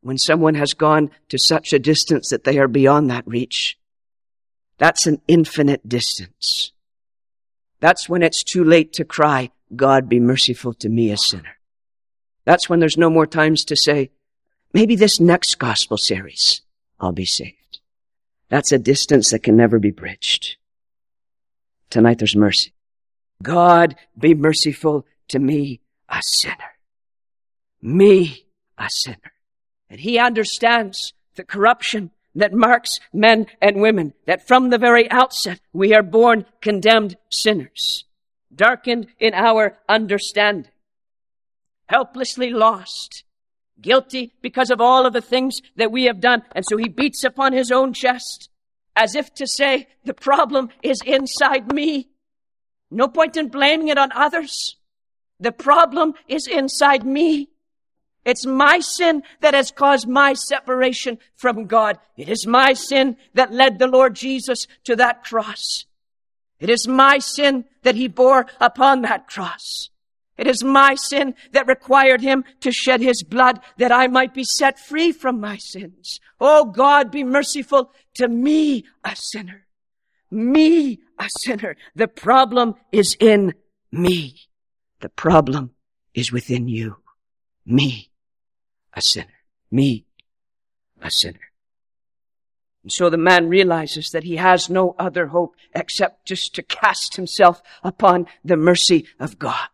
when 0.00 0.18
someone 0.18 0.54
has 0.54 0.74
gone 0.74 1.10
to 1.28 1.38
such 1.38 1.72
a 1.72 1.78
distance 1.78 2.30
that 2.30 2.44
they 2.44 2.58
are 2.58 2.68
beyond 2.68 3.10
that 3.10 3.26
reach. 3.26 3.78
That's 4.78 5.06
an 5.06 5.20
infinite 5.28 5.88
distance. 5.88 6.72
That's 7.80 8.08
when 8.08 8.22
it's 8.22 8.42
too 8.42 8.64
late 8.64 8.92
to 8.94 9.04
cry, 9.04 9.50
God 9.74 10.08
be 10.08 10.20
merciful 10.20 10.74
to 10.74 10.88
me, 10.88 11.10
a 11.10 11.16
sinner. 11.16 11.56
That's 12.44 12.68
when 12.68 12.80
there's 12.80 12.98
no 12.98 13.10
more 13.10 13.26
times 13.26 13.64
to 13.66 13.76
say, 13.76 14.10
maybe 14.72 14.96
this 14.96 15.20
next 15.20 15.58
gospel 15.58 15.96
series, 15.96 16.62
I'll 16.98 17.12
be 17.12 17.24
saved. 17.24 17.80
That's 18.48 18.72
a 18.72 18.78
distance 18.78 19.30
that 19.30 19.42
can 19.42 19.56
never 19.56 19.78
be 19.78 19.90
bridged. 19.90 20.56
Tonight 21.92 22.18
there's 22.18 22.34
mercy. 22.34 22.72
God 23.42 23.96
be 24.18 24.32
merciful 24.32 25.04
to 25.28 25.38
me, 25.38 25.82
a 26.08 26.22
sinner. 26.22 26.72
Me, 27.82 28.46
a 28.78 28.88
sinner. 28.88 29.34
And 29.90 30.00
he 30.00 30.18
understands 30.18 31.12
the 31.34 31.44
corruption 31.44 32.10
that 32.34 32.54
marks 32.54 32.98
men 33.12 33.46
and 33.60 33.82
women, 33.82 34.14
that 34.24 34.48
from 34.48 34.70
the 34.70 34.78
very 34.78 35.10
outset 35.10 35.60
we 35.74 35.94
are 35.94 36.02
born 36.02 36.46
condemned 36.62 37.18
sinners, 37.28 38.06
darkened 38.54 39.08
in 39.18 39.34
our 39.34 39.76
understanding 39.86 40.72
helplessly 41.88 42.48
lost, 42.48 43.22
guilty 43.78 44.32
because 44.40 44.70
of 44.70 44.80
all 44.80 45.04
of 45.04 45.12
the 45.12 45.20
things 45.20 45.60
that 45.76 45.92
we 45.92 46.04
have 46.04 46.20
done. 46.20 46.42
And 46.52 46.64
so 46.66 46.78
he 46.78 46.88
beats 46.88 47.22
upon 47.22 47.52
his 47.52 47.70
own 47.70 47.92
chest 47.92 48.48
as 48.94 49.14
if 49.14 49.32
to 49.34 49.46
say, 49.46 49.88
the 50.04 50.14
problem 50.14 50.68
is 50.82 51.00
inside 51.04 51.72
me. 51.72 52.08
No 52.90 53.08
point 53.08 53.36
in 53.36 53.48
blaming 53.48 53.88
it 53.88 53.98
on 53.98 54.12
others. 54.12 54.76
The 55.40 55.52
problem 55.52 56.14
is 56.28 56.46
inside 56.46 57.04
me. 57.04 57.48
It's 58.24 58.46
my 58.46 58.78
sin 58.78 59.22
that 59.40 59.54
has 59.54 59.72
caused 59.72 60.06
my 60.06 60.34
separation 60.34 61.18
from 61.34 61.66
God. 61.66 61.98
It 62.16 62.28
is 62.28 62.46
my 62.46 62.72
sin 62.74 63.16
that 63.34 63.52
led 63.52 63.78
the 63.78 63.88
Lord 63.88 64.14
Jesus 64.14 64.68
to 64.84 64.94
that 64.96 65.24
cross. 65.24 65.86
It 66.60 66.70
is 66.70 66.86
my 66.86 67.18
sin 67.18 67.64
that 67.82 67.96
he 67.96 68.06
bore 68.06 68.46
upon 68.60 69.02
that 69.02 69.26
cross. 69.26 69.90
It 70.38 70.46
is 70.46 70.64
my 70.64 70.94
sin 70.94 71.34
that 71.52 71.66
required 71.66 72.22
him 72.22 72.44
to 72.60 72.72
shed 72.72 73.00
his 73.00 73.22
blood 73.22 73.60
that 73.76 73.92
I 73.92 74.06
might 74.06 74.32
be 74.32 74.44
set 74.44 74.78
free 74.78 75.12
from 75.12 75.40
my 75.40 75.56
sins. 75.56 76.20
Oh 76.40 76.64
God, 76.64 77.10
be 77.10 77.22
merciful 77.22 77.92
to 78.14 78.28
me, 78.28 78.84
a 79.04 79.14
sinner. 79.14 79.66
Me, 80.30 81.00
a 81.18 81.28
sinner. 81.40 81.76
The 81.94 82.08
problem 82.08 82.74
is 82.90 83.16
in 83.20 83.54
me. 83.90 84.36
The 85.00 85.10
problem 85.10 85.72
is 86.14 86.32
within 86.32 86.66
you. 86.66 86.96
Me, 87.66 88.10
a 88.94 89.02
sinner. 89.02 89.28
Me, 89.70 90.06
a 91.02 91.10
sinner. 91.10 91.52
And 92.82 92.90
so 92.90 93.10
the 93.10 93.18
man 93.18 93.48
realizes 93.48 94.10
that 94.10 94.24
he 94.24 94.36
has 94.36 94.70
no 94.70 94.96
other 94.98 95.26
hope 95.26 95.54
except 95.74 96.26
just 96.26 96.54
to 96.54 96.62
cast 96.62 97.16
himself 97.16 97.62
upon 97.84 98.26
the 98.42 98.56
mercy 98.56 99.06
of 99.20 99.38
God 99.38 99.68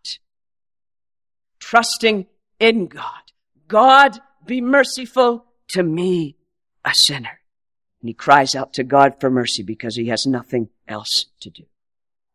trusting 1.69 2.25
in 2.59 2.87
God. 2.87 3.25
God, 3.69 4.19
be 4.47 4.59
merciful 4.63 5.45
to 5.69 5.83
me, 5.83 6.35
a 6.83 6.95
sinner. 6.95 7.41
And 8.01 8.09
he 8.09 8.15
cries 8.15 8.55
out 8.55 8.73
to 8.75 8.85
God 8.85 9.21
for 9.21 9.29
mercy 9.29 9.63
because 9.63 9.95
he 9.95 10.07
has 10.07 10.27
nothing 10.27 10.71
else 10.87 11.27
to 11.41 11.51
do. 11.51 11.65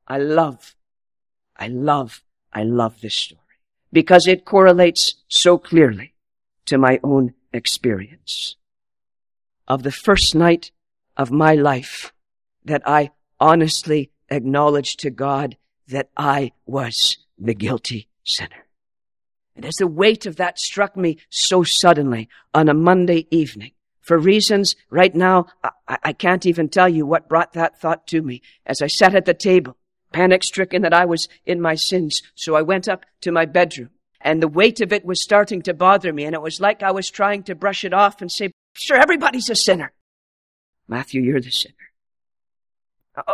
I 0.08 0.20
love, 0.20 0.76
I 1.58 1.68
love, 1.68 2.22
I 2.54 2.62
love 2.62 3.02
this 3.02 3.16
story 3.16 3.42
because 3.92 4.28
it 4.28 4.46
correlates 4.46 5.16
so 5.28 5.58
clearly 5.58 6.14
to 6.66 6.78
my 6.78 7.00
own 7.04 7.34
experience 7.52 8.56
of 9.68 9.82
the 9.82 9.92
first 9.92 10.36
night 10.36 10.70
of 11.18 11.32
my 11.32 11.56
life 11.56 12.14
that 12.66 12.84
I 12.86 13.10
honestly 13.40 14.12
acknowledged 14.30 15.00
to 15.00 15.10
God 15.10 15.58
that 15.88 16.10
I 16.16 16.52
was 16.68 17.18
the 17.40 17.56
guilty 17.56 18.10
sinner. 18.24 18.63
And 19.56 19.66
as 19.66 19.76
the 19.76 19.88
weight 19.88 20.26
of 20.26 20.38
that 20.38 20.60
struck 20.60 20.98
me 20.98 21.18
so 21.30 21.64
suddenly 21.64 22.30
on 22.54 22.70
a 22.70 22.74
Monday 22.74 23.28
evening, 23.30 23.72
for 24.02 24.18
reasons 24.18 24.76
right 24.90 25.14
now, 25.16 25.48
I, 25.64 25.98
I, 26.04 26.14
can't 26.14 26.46
even 26.46 26.68
tell 26.68 26.90
you 26.90 27.06
what 27.06 27.30
brought 27.30 27.54
that 27.54 27.80
thought 27.80 28.06
to 28.08 28.22
me 28.22 28.42
as 28.66 28.82
I 28.82 28.88
sat 28.88 29.16
at 29.16 29.24
the 29.26 29.34
table, 29.34 29.78
panic 30.12 30.44
stricken 30.44 30.82
that 30.82 30.94
I 30.94 31.06
was 31.06 31.30
in 31.46 31.62
my 31.62 31.76
sins. 31.76 32.22
So 32.36 32.56
I 32.56 32.64
went 32.64 32.90
up 32.90 33.06
to 33.22 33.32
my 33.32 33.46
bedroom 33.46 33.92
and 34.20 34.42
the 34.42 34.48
weight 34.48 34.82
of 34.82 34.92
it 34.92 35.06
was 35.06 35.22
starting 35.22 35.62
to 35.64 35.74
bother 35.74 36.12
me. 36.12 36.26
And 36.26 36.34
it 36.34 36.42
was 36.42 36.60
like 36.60 36.84
I 36.84 36.92
was 36.92 37.10
trying 37.10 37.44
to 37.44 37.56
brush 37.56 37.86
it 37.86 37.94
off 37.94 38.22
and 38.22 38.32
say, 38.32 38.52
sure, 38.74 38.98
everybody's 38.98 39.50
a 39.50 39.56
sinner. 39.56 39.94
Matthew, 40.88 41.22
you're 41.22 41.42
the 41.42 41.52
sinner. 41.52 41.76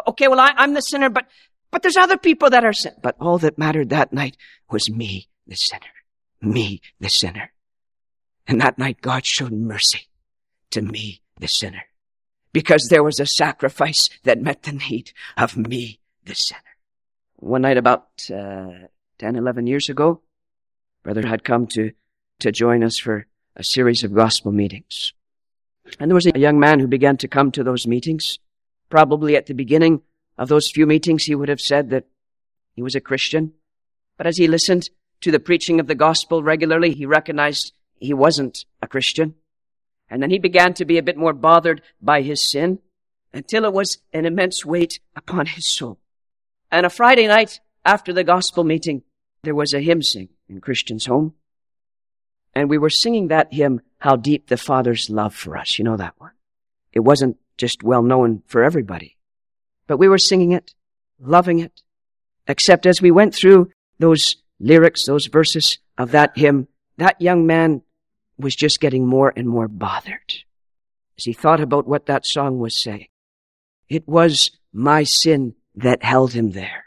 Okay, 0.07 0.27
well, 0.27 0.39
I, 0.39 0.53
am 0.57 0.73
the 0.73 0.81
sinner, 0.81 1.09
but, 1.09 1.27
but 1.71 1.81
there's 1.81 1.97
other 1.97 2.17
people 2.17 2.49
that 2.49 2.65
are 2.65 2.73
sin. 2.73 2.93
But 3.01 3.15
all 3.19 3.37
that 3.39 3.57
mattered 3.57 3.89
that 3.89 4.13
night 4.13 4.37
was 4.69 4.89
me, 4.89 5.29
the 5.47 5.55
sinner. 5.55 5.85
Me, 6.41 6.81
the 6.99 7.09
sinner. 7.09 7.51
And 8.47 8.59
that 8.61 8.77
night 8.77 9.01
God 9.01 9.25
showed 9.25 9.51
mercy 9.51 10.07
to 10.71 10.81
me, 10.81 11.21
the 11.39 11.47
sinner. 11.47 11.83
Because 12.51 12.87
there 12.87 13.03
was 13.03 13.19
a 13.19 13.25
sacrifice 13.25 14.09
that 14.23 14.41
met 14.41 14.63
the 14.63 14.71
need 14.71 15.11
of 15.37 15.55
me, 15.55 15.99
the 16.25 16.35
sinner. 16.35 16.61
One 17.35 17.61
night 17.61 17.77
about 17.77 18.07
uh, 18.33 18.87
10, 19.19 19.35
11 19.35 19.67
years 19.67 19.89
ago, 19.89 20.21
brother 21.03 21.27
had 21.27 21.43
come 21.43 21.67
to, 21.67 21.91
to 22.39 22.51
join 22.51 22.83
us 22.83 22.97
for 22.97 23.27
a 23.55 23.63
series 23.63 24.03
of 24.03 24.13
gospel 24.13 24.51
meetings. 24.51 25.13
And 25.99 26.09
there 26.09 26.15
was 26.15 26.25
a 26.25 26.39
young 26.39 26.59
man 26.59 26.79
who 26.79 26.87
began 26.87 27.17
to 27.17 27.27
come 27.27 27.51
to 27.51 27.63
those 27.63 27.87
meetings. 27.87 28.39
Probably 28.89 29.35
at 29.35 29.45
the 29.45 29.53
beginning 29.53 30.01
of 30.37 30.49
those 30.49 30.71
few 30.71 30.85
meetings, 30.85 31.25
he 31.25 31.35
would 31.35 31.49
have 31.49 31.61
said 31.61 31.89
that 31.89 32.05
he 32.73 32.81
was 32.81 32.95
a 32.95 33.01
Christian. 33.01 33.53
But 34.17 34.27
as 34.27 34.37
he 34.37 34.47
listened 34.47 34.89
to 35.21 35.31
the 35.31 35.39
preaching 35.39 35.79
of 35.79 35.87
the 35.87 35.95
gospel 35.95 36.43
regularly, 36.43 36.93
he 36.93 37.05
recognized 37.05 37.73
he 37.99 38.13
wasn't 38.13 38.65
a 38.81 38.87
Christian. 38.87 39.35
And 40.09 40.23
then 40.23 40.31
he 40.31 40.39
began 40.39 40.73
to 40.75 40.85
be 40.85 40.97
a 40.97 41.03
bit 41.03 41.17
more 41.17 41.33
bothered 41.33 41.81
by 42.01 42.21
his 42.21 42.41
sin 42.41 42.79
until 43.33 43.65
it 43.65 43.73
was 43.73 43.99
an 44.13 44.25
immense 44.25 44.65
weight 44.65 44.99
upon 45.15 45.45
his 45.45 45.65
soul. 45.65 45.99
And 46.71 46.85
a 46.85 46.89
Friday 46.89 47.27
night 47.27 47.59
after 47.85 48.13
the 48.13 48.23
gospel 48.23 48.63
meeting, 48.63 49.03
there 49.43 49.55
was 49.55 49.73
a 49.73 49.79
hymn 49.79 50.01
sing 50.01 50.29
in 50.47 50.61
Christian's 50.61 51.05
home. 51.05 51.33
And 52.53 52.69
we 52.69 52.77
were 52.77 52.89
singing 52.89 53.27
that 53.27 53.53
hymn, 53.53 53.81
How 53.99 54.15
Deep 54.15 54.47
the 54.47 54.57
Father's 54.57 55.09
Love 55.09 55.35
for 55.35 55.57
Us. 55.57 55.77
You 55.77 55.85
know 55.85 55.97
that 55.97 56.15
one. 56.17 56.31
It 56.91 57.01
wasn't 57.01 57.37
just 57.57 57.83
well 57.83 58.01
known 58.01 58.41
for 58.47 58.63
everybody, 58.63 59.17
but 59.85 59.97
we 59.97 60.07
were 60.07 60.17
singing 60.17 60.53
it, 60.53 60.73
loving 61.19 61.59
it. 61.59 61.83
Except 62.47 62.87
as 62.87 63.01
we 63.01 63.11
went 63.11 63.35
through 63.35 63.69
those 63.99 64.37
lyrics, 64.59 65.05
those 65.05 65.27
verses 65.27 65.79
of 65.97 66.11
that 66.11 66.37
hymn, 66.37 66.67
that 66.97 67.19
young 67.21 67.45
man 67.45 67.81
was 68.37 68.55
just 68.55 68.79
getting 68.79 69.05
more 69.05 69.33
and 69.35 69.47
more 69.47 69.67
bothered 69.67 70.33
as 71.17 71.25
he 71.25 71.33
thought 71.33 71.59
about 71.59 71.87
what 71.87 72.05
that 72.05 72.25
song 72.25 72.59
was 72.59 72.75
saying. 72.75 73.07
It 73.87 74.07
was 74.07 74.51
my 74.71 75.03
sin 75.03 75.55
that 75.75 76.03
held 76.03 76.33
him 76.33 76.51
there 76.51 76.85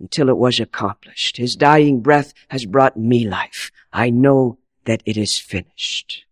until 0.00 0.28
it 0.28 0.36
was 0.36 0.60
accomplished. 0.60 1.36
His 1.36 1.56
dying 1.56 2.00
breath 2.00 2.32
has 2.48 2.66
brought 2.66 2.96
me 2.96 3.28
life. 3.28 3.70
I 3.92 4.10
know 4.10 4.58
that 4.84 5.02
it 5.04 5.16
is 5.16 5.38
finished. 5.38 6.24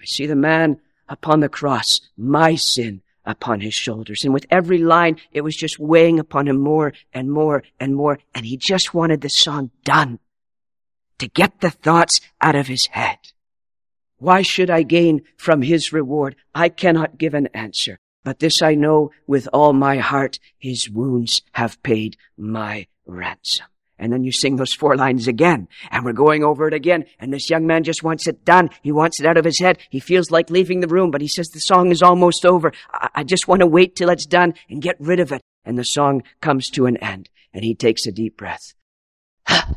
I 0.00 0.04
see 0.04 0.26
the 0.26 0.36
man 0.36 0.80
upon 1.08 1.40
the 1.40 1.48
cross, 1.48 2.00
my 2.16 2.54
sin 2.56 3.02
upon 3.24 3.60
his 3.60 3.74
shoulders. 3.74 4.24
And 4.24 4.34
with 4.34 4.46
every 4.50 4.78
line, 4.78 5.18
it 5.32 5.42
was 5.42 5.56
just 5.56 5.78
weighing 5.78 6.18
upon 6.18 6.48
him 6.48 6.58
more 6.58 6.92
and 7.12 7.30
more 7.30 7.62
and 7.80 7.94
more. 7.94 8.18
And 8.34 8.46
he 8.46 8.56
just 8.56 8.94
wanted 8.94 9.20
the 9.20 9.30
song 9.30 9.70
done 9.84 10.18
to 11.18 11.28
get 11.28 11.60
the 11.60 11.70
thoughts 11.70 12.20
out 12.40 12.54
of 12.54 12.66
his 12.66 12.86
head. 12.86 13.18
Why 14.18 14.42
should 14.42 14.70
I 14.70 14.82
gain 14.82 15.22
from 15.36 15.62
his 15.62 15.92
reward? 15.92 16.36
I 16.54 16.68
cannot 16.68 17.18
give 17.18 17.34
an 17.34 17.48
answer. 17.48 17.98
But 18.24 18.38
this 18.38 18.62
I 18.62 18.74
know 18.74 19.10
with 19.26 19.48
all 19.52 19.74
my 19.74 19.98
heart, 19.98 20.38
his 20.58 20.88
wounds 20.88 21.42
have 21.52 21.82
paid 21.82 22.16
my 22.36 22.86
ransom. 23.06 23.66
And 23.98 24.12
then 24.12 24.24
you 24.24 24.32
sing 24.32 24.56
those 24.56 24.72
four 24.72 24.96
lines 24.96 25.28
again, 25.28 25.68
and 25.90 26.04
we're 26.04 26.12
going 26.12 26.42
over 26.42 26.66
it 26.66 26.74
again, 26.74 27.04
and 27.20 27.32
this 27.32 27.48
young 27.48 27.66
man 27.66 27.84
just 27.84 28.02
wants 28.02 28.26
it 28.26 28.44
done. 28.44 28.70
He 28.82 28.90
wants 28.90 29.20
it 29.20 29.26
out 29.26 29.36
of 29.36 29.44
his 29.44 29.60
head. 29.60 29.78
He 29.88 30.00
feels 30.00 30.32
like 30.32 30.50
leaving 30.50 30.80
the 30.80 30.88
room, 30.88 31.12
but 31.12 31.20
he 31.20 31.28
says 31.28 31.48
the 31.48 31.60
song 31.60 31.92
is 31.92 32.02
almost 32.02 32.44
over. 32.44 32.72
I, 32.92 33.08
I 33.14 33.24
just 33.24 33.46
want 33.46 33.60
to 33.60 33.66
wait 33.66 33.94
till 33.94 34.10
it's 34.10 34.26
done 34.26 34.54
and 34.68 34.82
get 34.82 34.96
rid 34.98 35.20
of 35.20 35.30
it. 35.30 35.40
And 35.64 35.78
the 35.78 35.84
song 35.84 36.22
comes 36.40 36.70
to 36.70 36.86
an 36.86 36.96
end, 36.96 37.30
and 37.52 37.64
he 37.64 37.74
takes 37.74 38.04
a 38.06 38.12
deep 38.12 38.36
breath. 38.36 38.74
and 39.48 39.76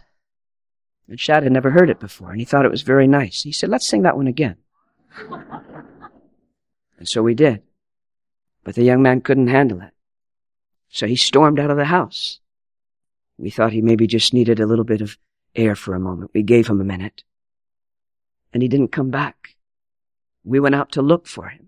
Shad 1.15 1.43
had 1.43 1.51
never 1.51 1.69
heard 1.69 1.89
it 1.89 1.99
before, 1.99 2.31
and 2.31 2.39
he 2.39 2.45
thought 2.45 2.65
it 2.65 2.71
was 2.71 2.81
very 2.81 3.07
nice. 3.07 3.43
He 3.43 3.51
said, 3.51 3.69
let's 3.69 3.85
sing 3.85 4.01
that 4.01 4.17
one 4.17 4.27
again. 4.27 4.55
and 5.29 7.07
so 7.07 7.21
we 7.21 7.35
did. 7.35 7.61
But 8.63 8.75
the 8.75 8.83
young 8.83 9.03
man 9.03 9.21
couldn't 9.21 9.47
handle 9.47 9.81
it. 9.81 9.93
So 10.89 11.05
he 11.05 11.15
stormed 11.15 11.59
out 11.59 11.71
of 11.71 11.77
the 11.77 11.85
house. 11.85 12.39
We 13.37 13.49
thought 13.49 13.73
he 13.73 13.81
maybe 13.81 14.07
just 14.07 14.33
needed 14.33 14.59
a 14.59 14.65
little 14.65 14.85
bit 14.85 15.01
of 15.01 15.17
air 15.55 15.75
for 15.75 15.93
a 15.93 15.99
moment. 15.99 16.31
We 16.33 16.43
gave 16.43 16.67
him 16.67 16.81
a 16.81 16.85
minute. 16.85 17.23
And 18.53 18.63
he 18.63 18.69
didn't 18.69 18.91
come 18.91 19.09
back. 19.09 19.55
We 20.43 20.59
went 20.59 20.75
out 20.75 20.91
to 20.93 21.01
look 21.01 21.27
for 21.27 21.49
him. 21.49 21.67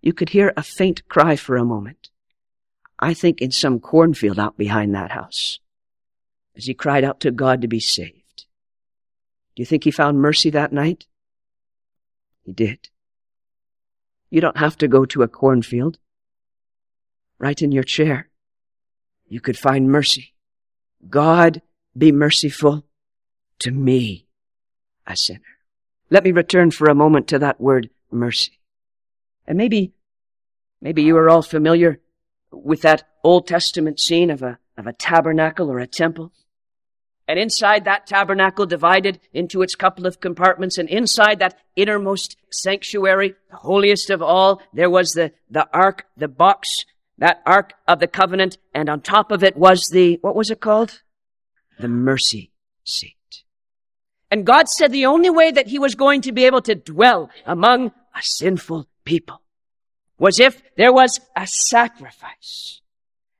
You 0.00 0.12
could 0.12 0.30
hear 0.30 0.52
a 0.56 0.62
faint 0.62 1.06
cry 1.08 1.36
for 1.36 1.56
a 1.56 1.64
moment. 1.64 2.10
I 2.98 3.14
think 3.14 3.40
in 3.40 3.50
some 3.50 3.78
cornfield 3.78 4.38
out 4.38 4.56
behind 4.56 4.94
that 4.94 5.12
house. 5.12 5.60
As 6.56 6.66
he 6.66 6.74
cried 6.74 7.04
out 7.04 7.20
to 7.20 7.30
God 7.30 7.62
to 7.62 7.68
be 7.68 7.80
saved. 7.80 8.46
Do 9.54 9.62
you 9.62 9.66
think 9.66 9.84
he 9.84 9.90
found 9.90 10.20
mercy 10.20 10.50
that 10.50 10.72
night? 10.72 11.06
He 12.44 12.52
did. 12.52 12.88
You 14.30 14.40
don't 14.40 14.56
have 14.56 14.76
to 14.78 14.88
go 14.88 15.04
to 15.04 15.22
a 15.22 15.28
cornfield. 15.28 15.98
Right 17.38 17.60
in 17.60 17.72
your 17.72 17.82
chair, 17.82 18.30
you 19.26 19.40
could 19.40 19.58
find 19.58 19.90
mercy. 19.90 20.31
God, 21.08 21.62
be 21.96 22.12
merciful 22.12 22.84
to 23.60 23.70
me, 23.70 24.26
a 25.06 25.16
sinner. 25.16 25.40
Let 26.10 26.24
me 26.24 26.32
return 26.32 26.70
for 26.70 26.88
a 26.88 26.94
moment 26.94 27.28
to 27.28 27.38
that 27.38 27.60
word 27.60 27.90
mercy. 28.10 28.58
And 29.46 29.58
maybe, 29.58 29.92
maybe 30.80 31.02
you 31.02 31.16
are 31.16 31.28
all 31.28 31.42
familiar 31.42 32.00
with 32.50 32.82
that 32.82 33.08
Old 33.24 33.46
Testament 33.46 33.98
scene 33.98 34.30
of 34.30 34.42
a, 34.42 34.58
of 34.76 34.86
a 34.86 34.92
tabernacle 34.92 35.70
or 35.70 35.78
a 35.78 35.86
temple. 35.86 36.32
And 37.28 37.38
inside 37.38 37.84
that 37.84 38.06
tabernacle 38.06 38.66
divided 38.66 39.20
into 39.32 39.62
its 39.62 39.74
couple 39.74 40.06
of 40.06 40.20
compartments 40.20 40.76
and 40.76 40.88
inside 40.88 41.38
that 41.38 41.56
innermost 41.76 42.36
sanctuary, 42.50 43.34
the 43.50 43.56
holiest 43.56 44.10
of 44.10 44.20
all, 44.20 44.60
there 44.74 44.90
was 44.90 45.12
the, 45.12 45.32
the 45.48 45.66
ark, 45.72 46.06
the 46.16 46.28
box, 46.28 46.84
that 47.22 47.40
ark 47.46 47.74
of 47.86 48.00
the 48.00 48.08
covenant, 48.08 48.58
and 48.74 48.88
on 48.88 49.00
top 49.00 49.30
of 49.30 49.44
it 49.44 49.56
was 49.56 49.90
the, 49.92 50.18
what 50.22 50.34
was 50.34 50.50
it 50.50 50.60
called? 50.60 51.02
The 51.78 51.86
mercy 51.86 52.50
seat. 52.82 53.44
And 54.28 54.44
God 54.44 54.68
said 54.68 54.90
the 54.90 55.06
only 55.06 55.30
way 55.30 55.52
that 55.52 55.68
he 55.68 55.78
was 55.78 55.94
going 55.94 56.22
to 56.22 56.32
be 56.32 56.46
able 56.46 56.62
to 56.62 56.74
dwell 56.74 57.30
among 57.46 57.92
a 58.12 58.22
sinful 58.22 58.88
people 59.04 59.40
was 60.18 60.40
if 60.40 60.64
there 60.76 60.92
was 60.92 61.20
a 61.36 61.46
sacrifice 61.46 62.80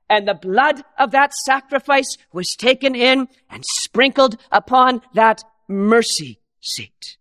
and 0.09 0.29
the 0.29 0.35
blood 0.35 0.85
of 0.97 1.11
that 1.11 1.35
sacrifice 1.35 2.17
was 2.33 2.55
taken 2.55 2.95
in 2.95 3.27
and 3.51 3.65
sprinkled 3.65 4.37
upon 4.53 5.03
that 5.15 5.43
mercy 5.67 6.39
seat. 6.61 7.17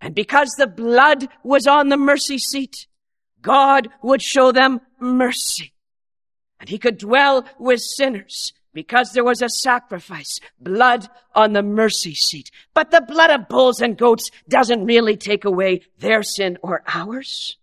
And 0.00 0.14
because 0.14 0.50
the 0.50 0.68
blood 0.68 1.26
was 1.42 1.66
on 1.66 1.88
the 1.88 1.96
mercy 1.96 2.38
seat, 2.38 2.86
God 3.42 3.88
would 4.00 4.22
show 4.22 4.52
them 4.52 4.80
mercy. 4.98 5.72
And 6.60 6.68
he 6.68 6.78
could 6.78 6.98
dwell 6.98 7.44
with 7.58 7.80
sinners 7.80 8.52
because 8.72 9.12
there 9.12 9.24
was 9.24 9.40
a 9.40 9.48
sacrifice, 9.48 10.38
blood 10.60 11.08
on 11.34 11.54
the 11.54 11.62
mercy 11.62 12.14
seat. 12.14 12.50
But 12.74 12.90
the 12.90 13.00
blood 13.00 13.30
of 13.30 13.48
bulls 13.48 13.80
and 13.80 13.96
goats 13.96 14.30
doesn't 14.48 14.84
really 14.84 15.16
take 15.16 15.44
away 15.44 15.80
their 15.98 16.22
sin 16.22 16.58
or 16.62 16.82
ours. 16.86 17.56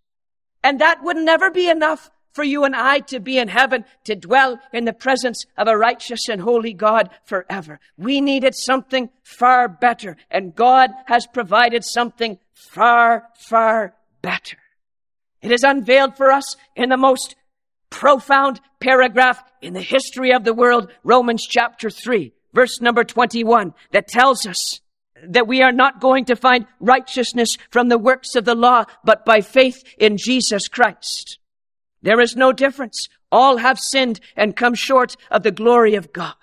And 0.63 0.81
that 0.81 1.03
would 1.03 1.17
never 1.17 1.51
be 1.51 1.69
enough 1.69 2.09
for 2.31 2.43
you 2.43 2.63
and 2.63 2.75
I 2.75 2.99
to 2.99 3.19
be 3.19 3.37
in 3.37 3.47
heaven, 3.47 3.85
to 4.05 4.15
dwell 4.15 4.59
in 4.71 4.85
the 4.85 4.93
presence 4.93 5.45
of 5.55 5.67
a 5.67 5.77
righteous 5.77 6.27
and 6.27 6.41
holy 6.41 6.73
God 6.73 7.11
forever. 7.25 7.79
We 7.95 8.19
needed 8.19 8.55
something 8.55 9.09
far 9.21 9.67
better, 9.67 10.17
and 10.31 10.55
God 10.55 10.89
has 11.05 11.27
provided 11.27 11.83
something 11.83 12.39
far, 12.53 13.27
far 13.37 13.93
better. 14.23 14.57
It 15.43 15.51
is 15.51 15.63
unveiled 15.63 16.15
for 16.15 16.31
us 16.31 16.55
in 16.73 16.89
the 16.89 16.97
most 16.97 17.35
profound 17.89 18.61
paragraph 18.79 19.43
in 19.61 19.73
the 19.73 19.81
history 19.81 20.31
of 20.31 20.45
the 20.45 20.53
world, 20.53 20.89
Romans 21.03 21.45
chapter 21.45 21.89
3, 21.89 22.33
verse 22.53 22.79
number 22.79 23.03
21, 23.03 23.73
that 23.91 24.07
tells 24.07 24.47
us 24.47 24.79
that 25.21 25.45
we 25.45 25.61
are 25.61 25.73
not 25.73 25.99
going 25.99 26.25
to 26.25 26.37
find 26.37 26.65
righteousness 26.79 27.57
from 27.69 27.89
the 27.89 27.97
works 27.97 28.35
of 28.35 28.45
the 28.45 28.55
law, 28.55 28.85
but 29.03 29.25
by 29.25 29.41
faith 29.41 29.83
in 29.97 30.15
Jesus 30.17 30.69
Christ. 30.69 31.37
There 32.01 32.21
is 32.21 32.37
no 32.37 32.53
difference. 32.53 33.09
All 33.29 33.57
have 33.57 33.79
sinned 33.79 34.21
and 34.37 34.55
come 34.55 34.75
short 34.75 35.17
of 35.29 35.43
the 35.43 35.51
glory 35.51 35.95
of 35.95 36.13
God. 36.13 36.35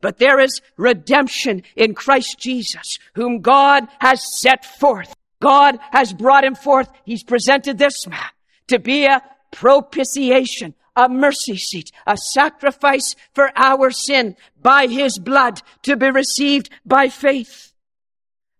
But 0.00 0.18
there 0.18 0.38
is 0.38 0.60
redemption 0.76 1.64
in 1.74 1.94
Christ 1.94 2.38
Jesus, 2.38 3.00
whom 3.14 3.40
God 3.40 3.88
has 3.98 4.38
set 4.38 4.64
forth. 4.64 5.12
God 5.40 5.78
has 5.90 6.12
brought 6.12 6.44
him 6.44 6.54
forth. 6.54 6.88
He's 7.04 7.24
presented 7.24 7.78
this 7.78 8.06
man 8.06 8.20
to 8.68 8.78
be 8.78 9.06
a 9.06 9.22
propitiation, 9.50 10.74
a 10.96 11.08
mercy 11.08 11.56
seat, 11.56 11.90
a 12.06 12.16
sacrifice 12.16 13.14
for 13.32 13.50
our 13.56 13.90
sin 13.90 14.36
by 14.60 14.86
his 14.86 15.18
blood 15.18 15.62
to 15.82 15.96
be 15.96 16.10
received 16.10 16.70
by 16.84 17.08
faith. 17.08 17.72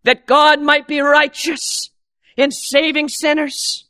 That 0.05 0.27
God 0.27 0.61
might 0.61 0.87
be 0.87 1.01
righteous 1.01 1.91
in 2.37 2.51
saving 2.51 3.09
sinners. 3.09 3.85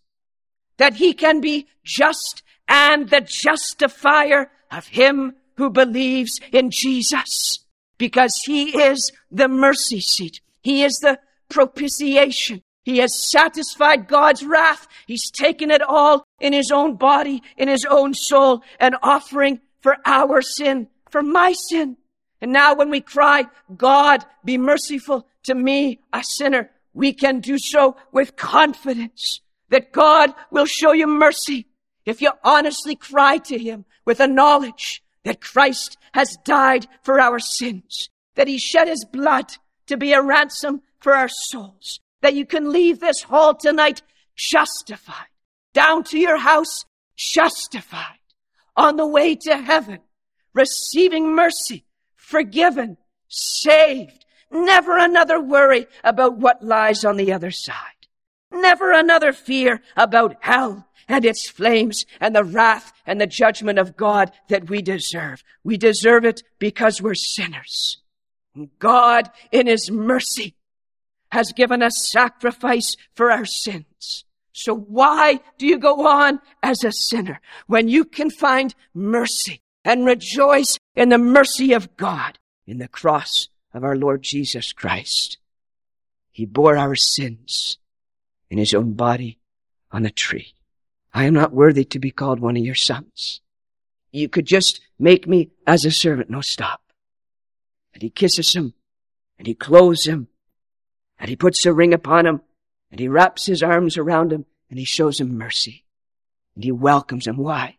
That 0.76 0.94
he 0.94 1.12
can 1.12 1.40
be 1.40 1.66
just 1.84 2.42
and 2.68 3.10
the 3.10 3.20
justifier 3.20 4.50
of 4.70 4.88
him 4.88 5.34
who 5.56 5.70
believes 5.70 6.40
in 6.52 6.70
Jesus. 6.70 7.60
Because 7.98 8.42
he 8.44 8.76
is 8.82 9.12
the 9.30 9.48
mercy 9.48 10.00
seat. 10.00 10.40
He 10.62 10.82
is 10.82 10.98
the 10.98 11.18
propitiation. 11.48 12.62
He 12.84 12.98
has 12.98 13.18
satisfied 13.18 14.08
God's 14.08 14.44
wrath. 14.44 14.86
He's 15.06 15.30
taken 15.30 15.70
it 15.70 15.82
all 15.82 16.24
in 16.38 16.52
his 16.52 16.70
own 16.70 16.96
body, 16.96 17.42
in 17.56 17.68
his 17.68 17.84
own 17.84 18.14
soul, 18.14 18.62
an 18.78 18.94
offering 19.02 19.60
for 19.80 19.96
our 20.04 20.42
sin, 20.42 20.88
for 21.10 21.22
my 21.22 21.54
sin. 21.70 21.96
And 22.40 22.52
now 22.52 22.74
when 22.74 22.90
we 22.90 23.00
cry, 23.00 23.46
God, 23.74 24.24
be 24.44 24.58
merciful 24.58 25.26
to 25.44 25.54
me, 25.54 26.00
a 26.12 26.22
sinner, 26.22 26.70
we 26.92 27.12
can 27.12 27.40
do 27.40 27.58
so 27.58 27.96
with 28.12 28.36
confidence 28.36 29.40
that 29.70 29.92
God 29.92 30.34
will 30.50 30.66
show 30.66 30.92
you 30.92 31.06
mercy 31.06 31.66
if 32.04 32.20
you 32.20 32.32
honestly 32.44 32.94
cry 32.94 33.38
to 33.38 33.58
him 33.58 33.84
with 34.04 34.20
a 34.20 34.26
knowledge 34.26 35.02
that 35.24 35.40
Christ 35.40 35.96
has 36.12 36.36
died 36.44 36.86
for 37.02 37.18
our 37.18 37.38
sins, 37.38 38.10
that 38.34 38.46
he 38.46 38.58
shed 38.58 38.88
his 38.88 39.04
blood 39.10 39.54
to 39.86 39.96
be 39.96 40.12
a 40.12 40.22
ransom 40.22 40.82
for 41.00 41.14
our 41.14 41.28
souls, 41.28 42.00
that 42.24 42.34
you 42.34 42.46
can 42.46 42.72
leave 42.72 43.00
this 43.00 43.20
hall 43.20 43.54
tonight 43.54 44.00
justified, 44.34 45.28
down 45.74 46.02
to 46.02 46.18
your 46.18 46.38
house 46.38 46.86
justified, 47.16 48.18
on 48.74 48.96
the 48.96 49.06
way 49.06 49.36
to 49.36 49.58
heaven, 49.58 49.98
receiving 50.54 51.34
mercy, 51.34 51.84
forgiven, 52.16 52.96
saved, 53.28 54.24
never 54.50 54.96
another 54.96 55.38
worry 55.38 55.86
about 56.02 56.38
what 56.38 56.64
lies 56.64 57.04
on 57.04 57.18
the 57.18 57.30
other 57.30 57.50
side, 57.50 58.08
never 58.50 58.90
another 58.90 59.34
fear 59.34 59.82
about 59.94 60.34
hell 60.40 60.88
and 61.06 61.26
its 61.26 61.46
flames 61.50 62.06
and 62.20 62.34
the 62.34 62.42
wrath 62.42 62.90
and 63.04 63.20
the 63.20 63.26
judgment 63.26 63.78
of 63.78 63.98
God 63.98 64.32
that 64.48 64.70
we 64.70 64.80
deserve. 64.80 65.44
We 65.62 65.76
deserve 65.76 66.24
it 66.24 66.42
because 66.58 67.02
we're 67.02 67.14
sinners. 67.14 67.98
God, 68.78 69.30
in 69.52 69.66
His 69.66 69.90
mercy, 69.90 70.54
has 71.34 71.50
given 71.50 71.82
a 71.82 71.90
sacrifice 71.90 72.96
for 73.12 73.32
our 73.32 73.44
sins. 73.44 74.24
So 74.52 74.72
why 74.72 75.40
do 75.58 75.66
you 75.66 75.78
go 75.78 76.06
on 76.06 76.40
as 76.62 76.84
a 76.84 76.92
sinner 76.92 77.40
when 77.66 77.88
you 77.88 78.04
can 78.04 78.30
find 78.30 78.72
mercy 78.94 79.60
and 79.84 80.06
rejoice 80.06 80.78
in 80.94 81.08
the 81.08 81.18
mercy 81.18 81.72
of 81.72 81.96
God 81.96 82.38
in 82.68 82.78
the 82.78 82.86
cross 82.86 83.48
of 83.72 83.82
our 83.82 83.96
Lord 83.96 84.22
Jesus 84.22 84.72
Christ? 84.72 85.38
He 86.30 86.46
bore 86.46 86.76
our 86.76 86.94
sins 86.94 87.78
in 88.48 88.58
His 88.58 88.72
own 88.72 88.92
body 88.92 89.38
on 89.90 90.06
a 90.06 90.10
tree. 90.10 90.54
I 91.12 91.24
am 91.24 91.34
not 91.34 91.52
worthy 91.52 91.84
to 91.86 91.98
be 91.98 92.12
called 92.12 92.38
one 92.38 92.56
of 92.56 92.64
your 92.64 92.76
sons. 92.76 93.40
You 94.12 94.28
could 94.28 94.46
just 94.46 94.80
make 95.00 95.26
me 95.26 95.50
as 95.66 95.84
a 95.84 95.90
servant. 95.90 96.30
No, 96.30 96.40
stop. 96.42 96.80
And 97.92 98.04
he 98.04 98.10
kisses 98.10 98.52
him, 98.52 98.74
and 99.36 99.48
he 99.48 99.54
clothes 99.54 100.04
him, 100.04 100.28
and 101.24 101.30
he 101.30 101.36
puts 101.36 101.64
a 101.64 101.72
ring 101.72 101.94
upon 101.94 102.26
him, 102.26 102.42
and 102.90 103.00
he 103.00 103.08
wraps 103.08 103.46
his 103.46 103.62
arms 103.62 103.96
around 103.96 104.30
him, 104.30 104.44
and 104.68 104.78
he 104.78 104.84
shows 104.84 105.18
him 105.18 105.38
mercy. 105.38 105.86
And 106.54 106.62
he 106.62 106.70
welcomes 106.70 107.26
him. 107.26 107.38
Why? 107.38 107.78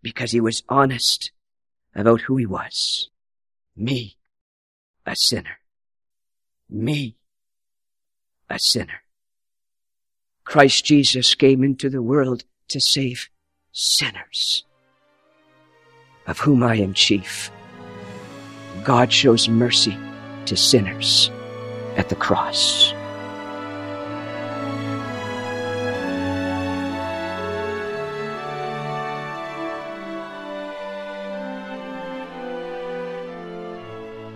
Because 0.00 0.30
he 0.30 0.40
was 0.40 0.62
honest 0.68 1.32
about 1.92 2.20
who 2.20 2.36
he 2.36 2.46
was. 2.46 3.10
Me, 3.74 4.16
a 5.04 5.16
sinner. 5.16 5.58
Me, 6.70 7.16
a 8.48 8.60
sinner. 8.60 9.02
Christ 10.44 10.84
Jesus 10.84 11.34
came 11.34 11.64
into 11.64 11.90
the 11.90 12.00
world 12.00 12.44
to 12.68 12.78
save 12.78 13.28
sinners, 13.72 14.64
of 16.28 16.38
whom 16.38 16.62
I 16.62 16.76
am 16.76 16.94
chief. 16.94 17.50
God 18.84 19.12
shows 19.12 19.48
mercy 19.48 19.98
to 20.46 20.56
sinners 20.56 21.28
at 21.96 22.08
the 22.08 22.16
cross. 22.16 22.92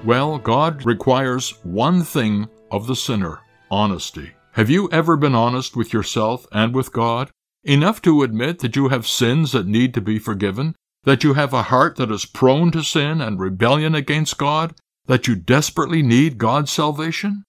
Well, 0.04 0.38
God 0.38 0.86
requires 0.86 1.58
one 1.64 2.04
thing 2.04 2.48
of 2.70 2.86
the 2.86 2.94
sinner 2.94 3.40
honesty. 3.72 4.30
Have 4.52 4.70
you 4.70 4.88
ever 4.92 5.16
been 5.16 5.34
honest 5.34 5.76
with 5.76 5.92
yourself 5.92 6.46
and 6.52 6.72
with 6.72 6.92
God? 6.92 7.30
Enough 7.64 8.00
to 8.02 8.22
admit 8.22 8.60
that 8.60 8.76
you 8.76 8.88
have 8.88 9.04
sins 9.04 9.50
that 9.50 9.66
need 9.66 9.92
to 9.94 10.00
be 10.00 10.20
forgiven, 10.20 10.76
that 11.02 11.24
you 11.24 11.34
have 11.34 11.52
a 11.52 11.64
heart 11.64 11.96
that 11.96 12.12
is 12.12 12.24
prone 12.24 12.70
to 12.70 12.84
sin 12.84 13.20
and 13.20 13.40
rebellion 13.40 13.96
against 13.96 14.38
God, 14.38 14.76
that 15.06 15.26
you 15.26 15.34
desperately 15.34 16.02
need 16.02 16.38
God's 16.38 16.70
salvation? 16.70 17.42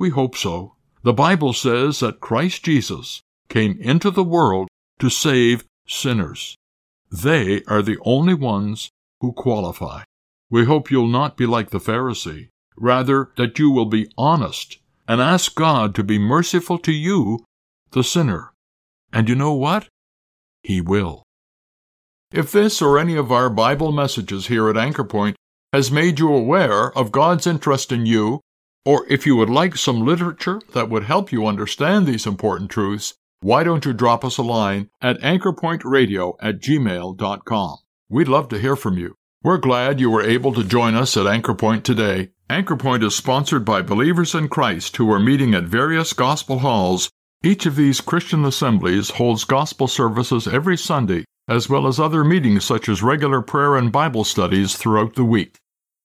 We 0.00 0.08
hope 0.08 0.34
so. 0.34 0.76
The 1.02 1.12
Bible 1.12 1.52
says 1.52 2.00
that 2.00 2.20
Christ 2.20 2.64
Jesus 2.64 3.20
came 3.50 3.76
into 3.82 4.10
the 4.10 4.24
world 4.24 4.68
to 4.98 5.10
save 5.10 5.64
sinners. 5.86 6.56
They 7.12 7.62
are 7.64 7.82
the 7.82 7.98
only 8.02 8.32
ones 8.32 8.88
who 9.20 9.32
qualify. 9.34 10.04
We 10.48 10.64
hope 10.64 10.90
you'll 10.90 11.06
not 11.06 11.36
be 11.36 11.44
like 11.44 11.68
the 11.68 11.80
Pharisee, 11.80 12.48
rather, 12.78 13.32
that 13.36 13.58
you 13.58 13.70
will 13.70 13.84
be 13.84 14.10
honest 14.16 14.78
and 15.06 15.20
ask 15.20 15.54
God 15.54 15.94
to 15.96 16.02
be 16.02 16.18
merciful 16.18 16.78
to 16.78 16.92
you, 16.92 17.44
the 17.90 18.02
sinner. 18.02 18.54
And 19.12 19.28
you 19.28 19.34
know 19.34 19.52
what? 19.52 19.88
He 20.62 20.80
will. 20.80 21.24
If 22.32 22.52
this 22.52 22.80
or 22.80 22.98
any 22.98 23.16
of 23.16 23.30
our 23.30 23.50
Bible 23.50 23.92
messages 23.92 24.46
here 24.46 24.70
at 24.70 24.78
Anchor 24.78 25.04
Point 25.04 25.36
has 25.74 25.92
made 25.92 26.18
you 26.18 26.32
aware 26.32 26.96
of 26.96 27.12
God's 27.12 27.46
interest 27.46 27.92
in 27.92 28.06
you, 28.06 28.40
or 28.84 29.06
if 29.08 29.26
you 29.26 29.36
would 29.36 29.50
like 29.50 29.76
some 29.76 30.04
literature 30.04 30.60
that 30.72 30.88
would 30.88 31.04
help 31.04 31.32
you 31.32 31.46
understand 31.46 32.06
these 32.06 32.26
important 32.26 32.70
truths, 32.70 33.14
why 33.40 33.62
don't 33.62 33.84
you 33.84 33.92
drop 33.92 34.24
us 34.24 34.38
a 34.38 34.42
line 34.42 34.90
at 35.00 35.20
anchorpointradio 35.20 36.34
at 36.40 36.60
gmail.com? 36.60 37.76
We'd 38.08 38.28
love 38.28 38.48
to 38.48 38.58
hear 38.58 38.76
from 38.76 38.98
you. 38.98 39.14
We're 39.42 39.58
glad 39.58 40.00
you 40.00 40.10
were 40.10 40.22
able 40.22 40.52
to 40.54 40.64
join 40.64 40.94
us 40.94 41.16
at 41.16 41.24
Anchorpoint 41.24 41.82
today 41.82 42.30
Anchorpoint 42.50 43.04
is 43.04 43.14
sponsored 43.14 43.64
by 43.64 43.80
believers 43.80 44.34
in 44.34 44.48
Christ 44.48 44.96
who 44.96 45.08
are 45.12 45.20
meeting 45.20 45.54
at 45.54 45.62
various 45.62 46.12
gospel 46.12 46.58
halls. 46.58 47.08
Each 47.44 47.64
of 47.64 47.76
these 47.76 48.00
Christian 48.00 48.44
assemblies 48.44 49.10
holds 49.10 49.44
gospel 49.44 49.86
services 49.86 50.48
every 50.48 50.76
Sunday, 50.76 51.26
as 51.46 51.68
well 51.68 51.86
as 51.86 52.00
other 52.00 52.24
meetings 52.24 52.64
such 52.64 52.88
as 52.88 53.04
regular 53.04 53.40
prayer 53.40 53.76
and 53.76 53.92
Bible 53.92 54.24
studies 54.24 54.74
throughout 54.74 55.14
the 55.14 55.24
week. 55.24 55.58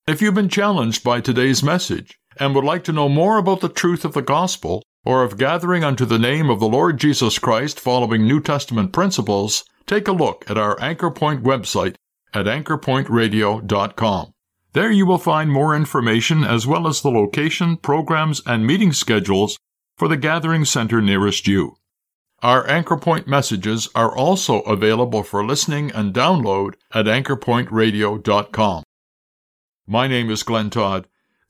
If 0.08 0.22
you've 0.22 0.36
been 0.36 0.48
challenged 0.48 1.04
by 1.04 1.20
today's 1.20 1.64
message 1.64 2.16
and 2.38 2.54
would 2.56 2.64
like 2.64 2.84
to 2.86 2.92
know 2.92 3.10
more 3.10 3.38
about 3.38 3.62
the 3.62 3.70
truth 3.70 4.06
of 4.06 4.14
the 4.14 4.22
gospel, 4.22 4.84
or 5.04 5.24
of 5.24 5.38
gathering 5.38 5.84
unto 5.84 6.06
the 6.06 6.20
name 6.20 6.50
of 6.50 6.60
the 6.60 6.68
Lord 6.68 7.00
Jesus 7.00 7.40
Christ 7.40 7.80
following 7.80 8.26
New 8.28 8.42
Testament 8.42 8.92
principles, 8.92 9.64
take 9.86 10.08
a 10.08 10.12
look 10.12 10.50
at 10.50 10.58
our 10.58 10.80
Anchor 10.82 11.12
Point 11.12 11.44
website 11.44 11.96
at 12.34 12.46
anchorpointradio.com. 12.46 14.32
There 14.74 14.92
you 14.92 15.06
will 15.06 15.18
find 15.18 15.52
more 15.52 15.76
information 15.76 16.44
as 16.44 16.68
well 16.68 16.88
as 16.88 17.02
the 17.02 17.12
location, 17.12 17.78
programs, 17.78 18.42
and 18.46 18.68
meeting 18.68 18.92
schedules 18.92 19.58
for 19.96 20.08
the 20.10 20.18
gathering 20.18 20.66
center 20.66 21.02
nearest 21.02 21.48
you. 21.48 21.78
Our 22.42 22.68
Anchor 22.70 22.98
Point 22.98 23.28
messages 23.28 23.88
are 23.96 24.14
also 24.14 24.60
available 24.62 25.24
for 25.24 25.46
listening 25.46 25.92
and 25.92 26.14
download 26.14 26.74
at 26.94 27.06
anchorpointradio.com. 27.06 28.84
My 29.88 30.08
name 30.08 30.30
is 30.30 30.44
Glenn 30.44 30.70
Todd. 30.70 31.08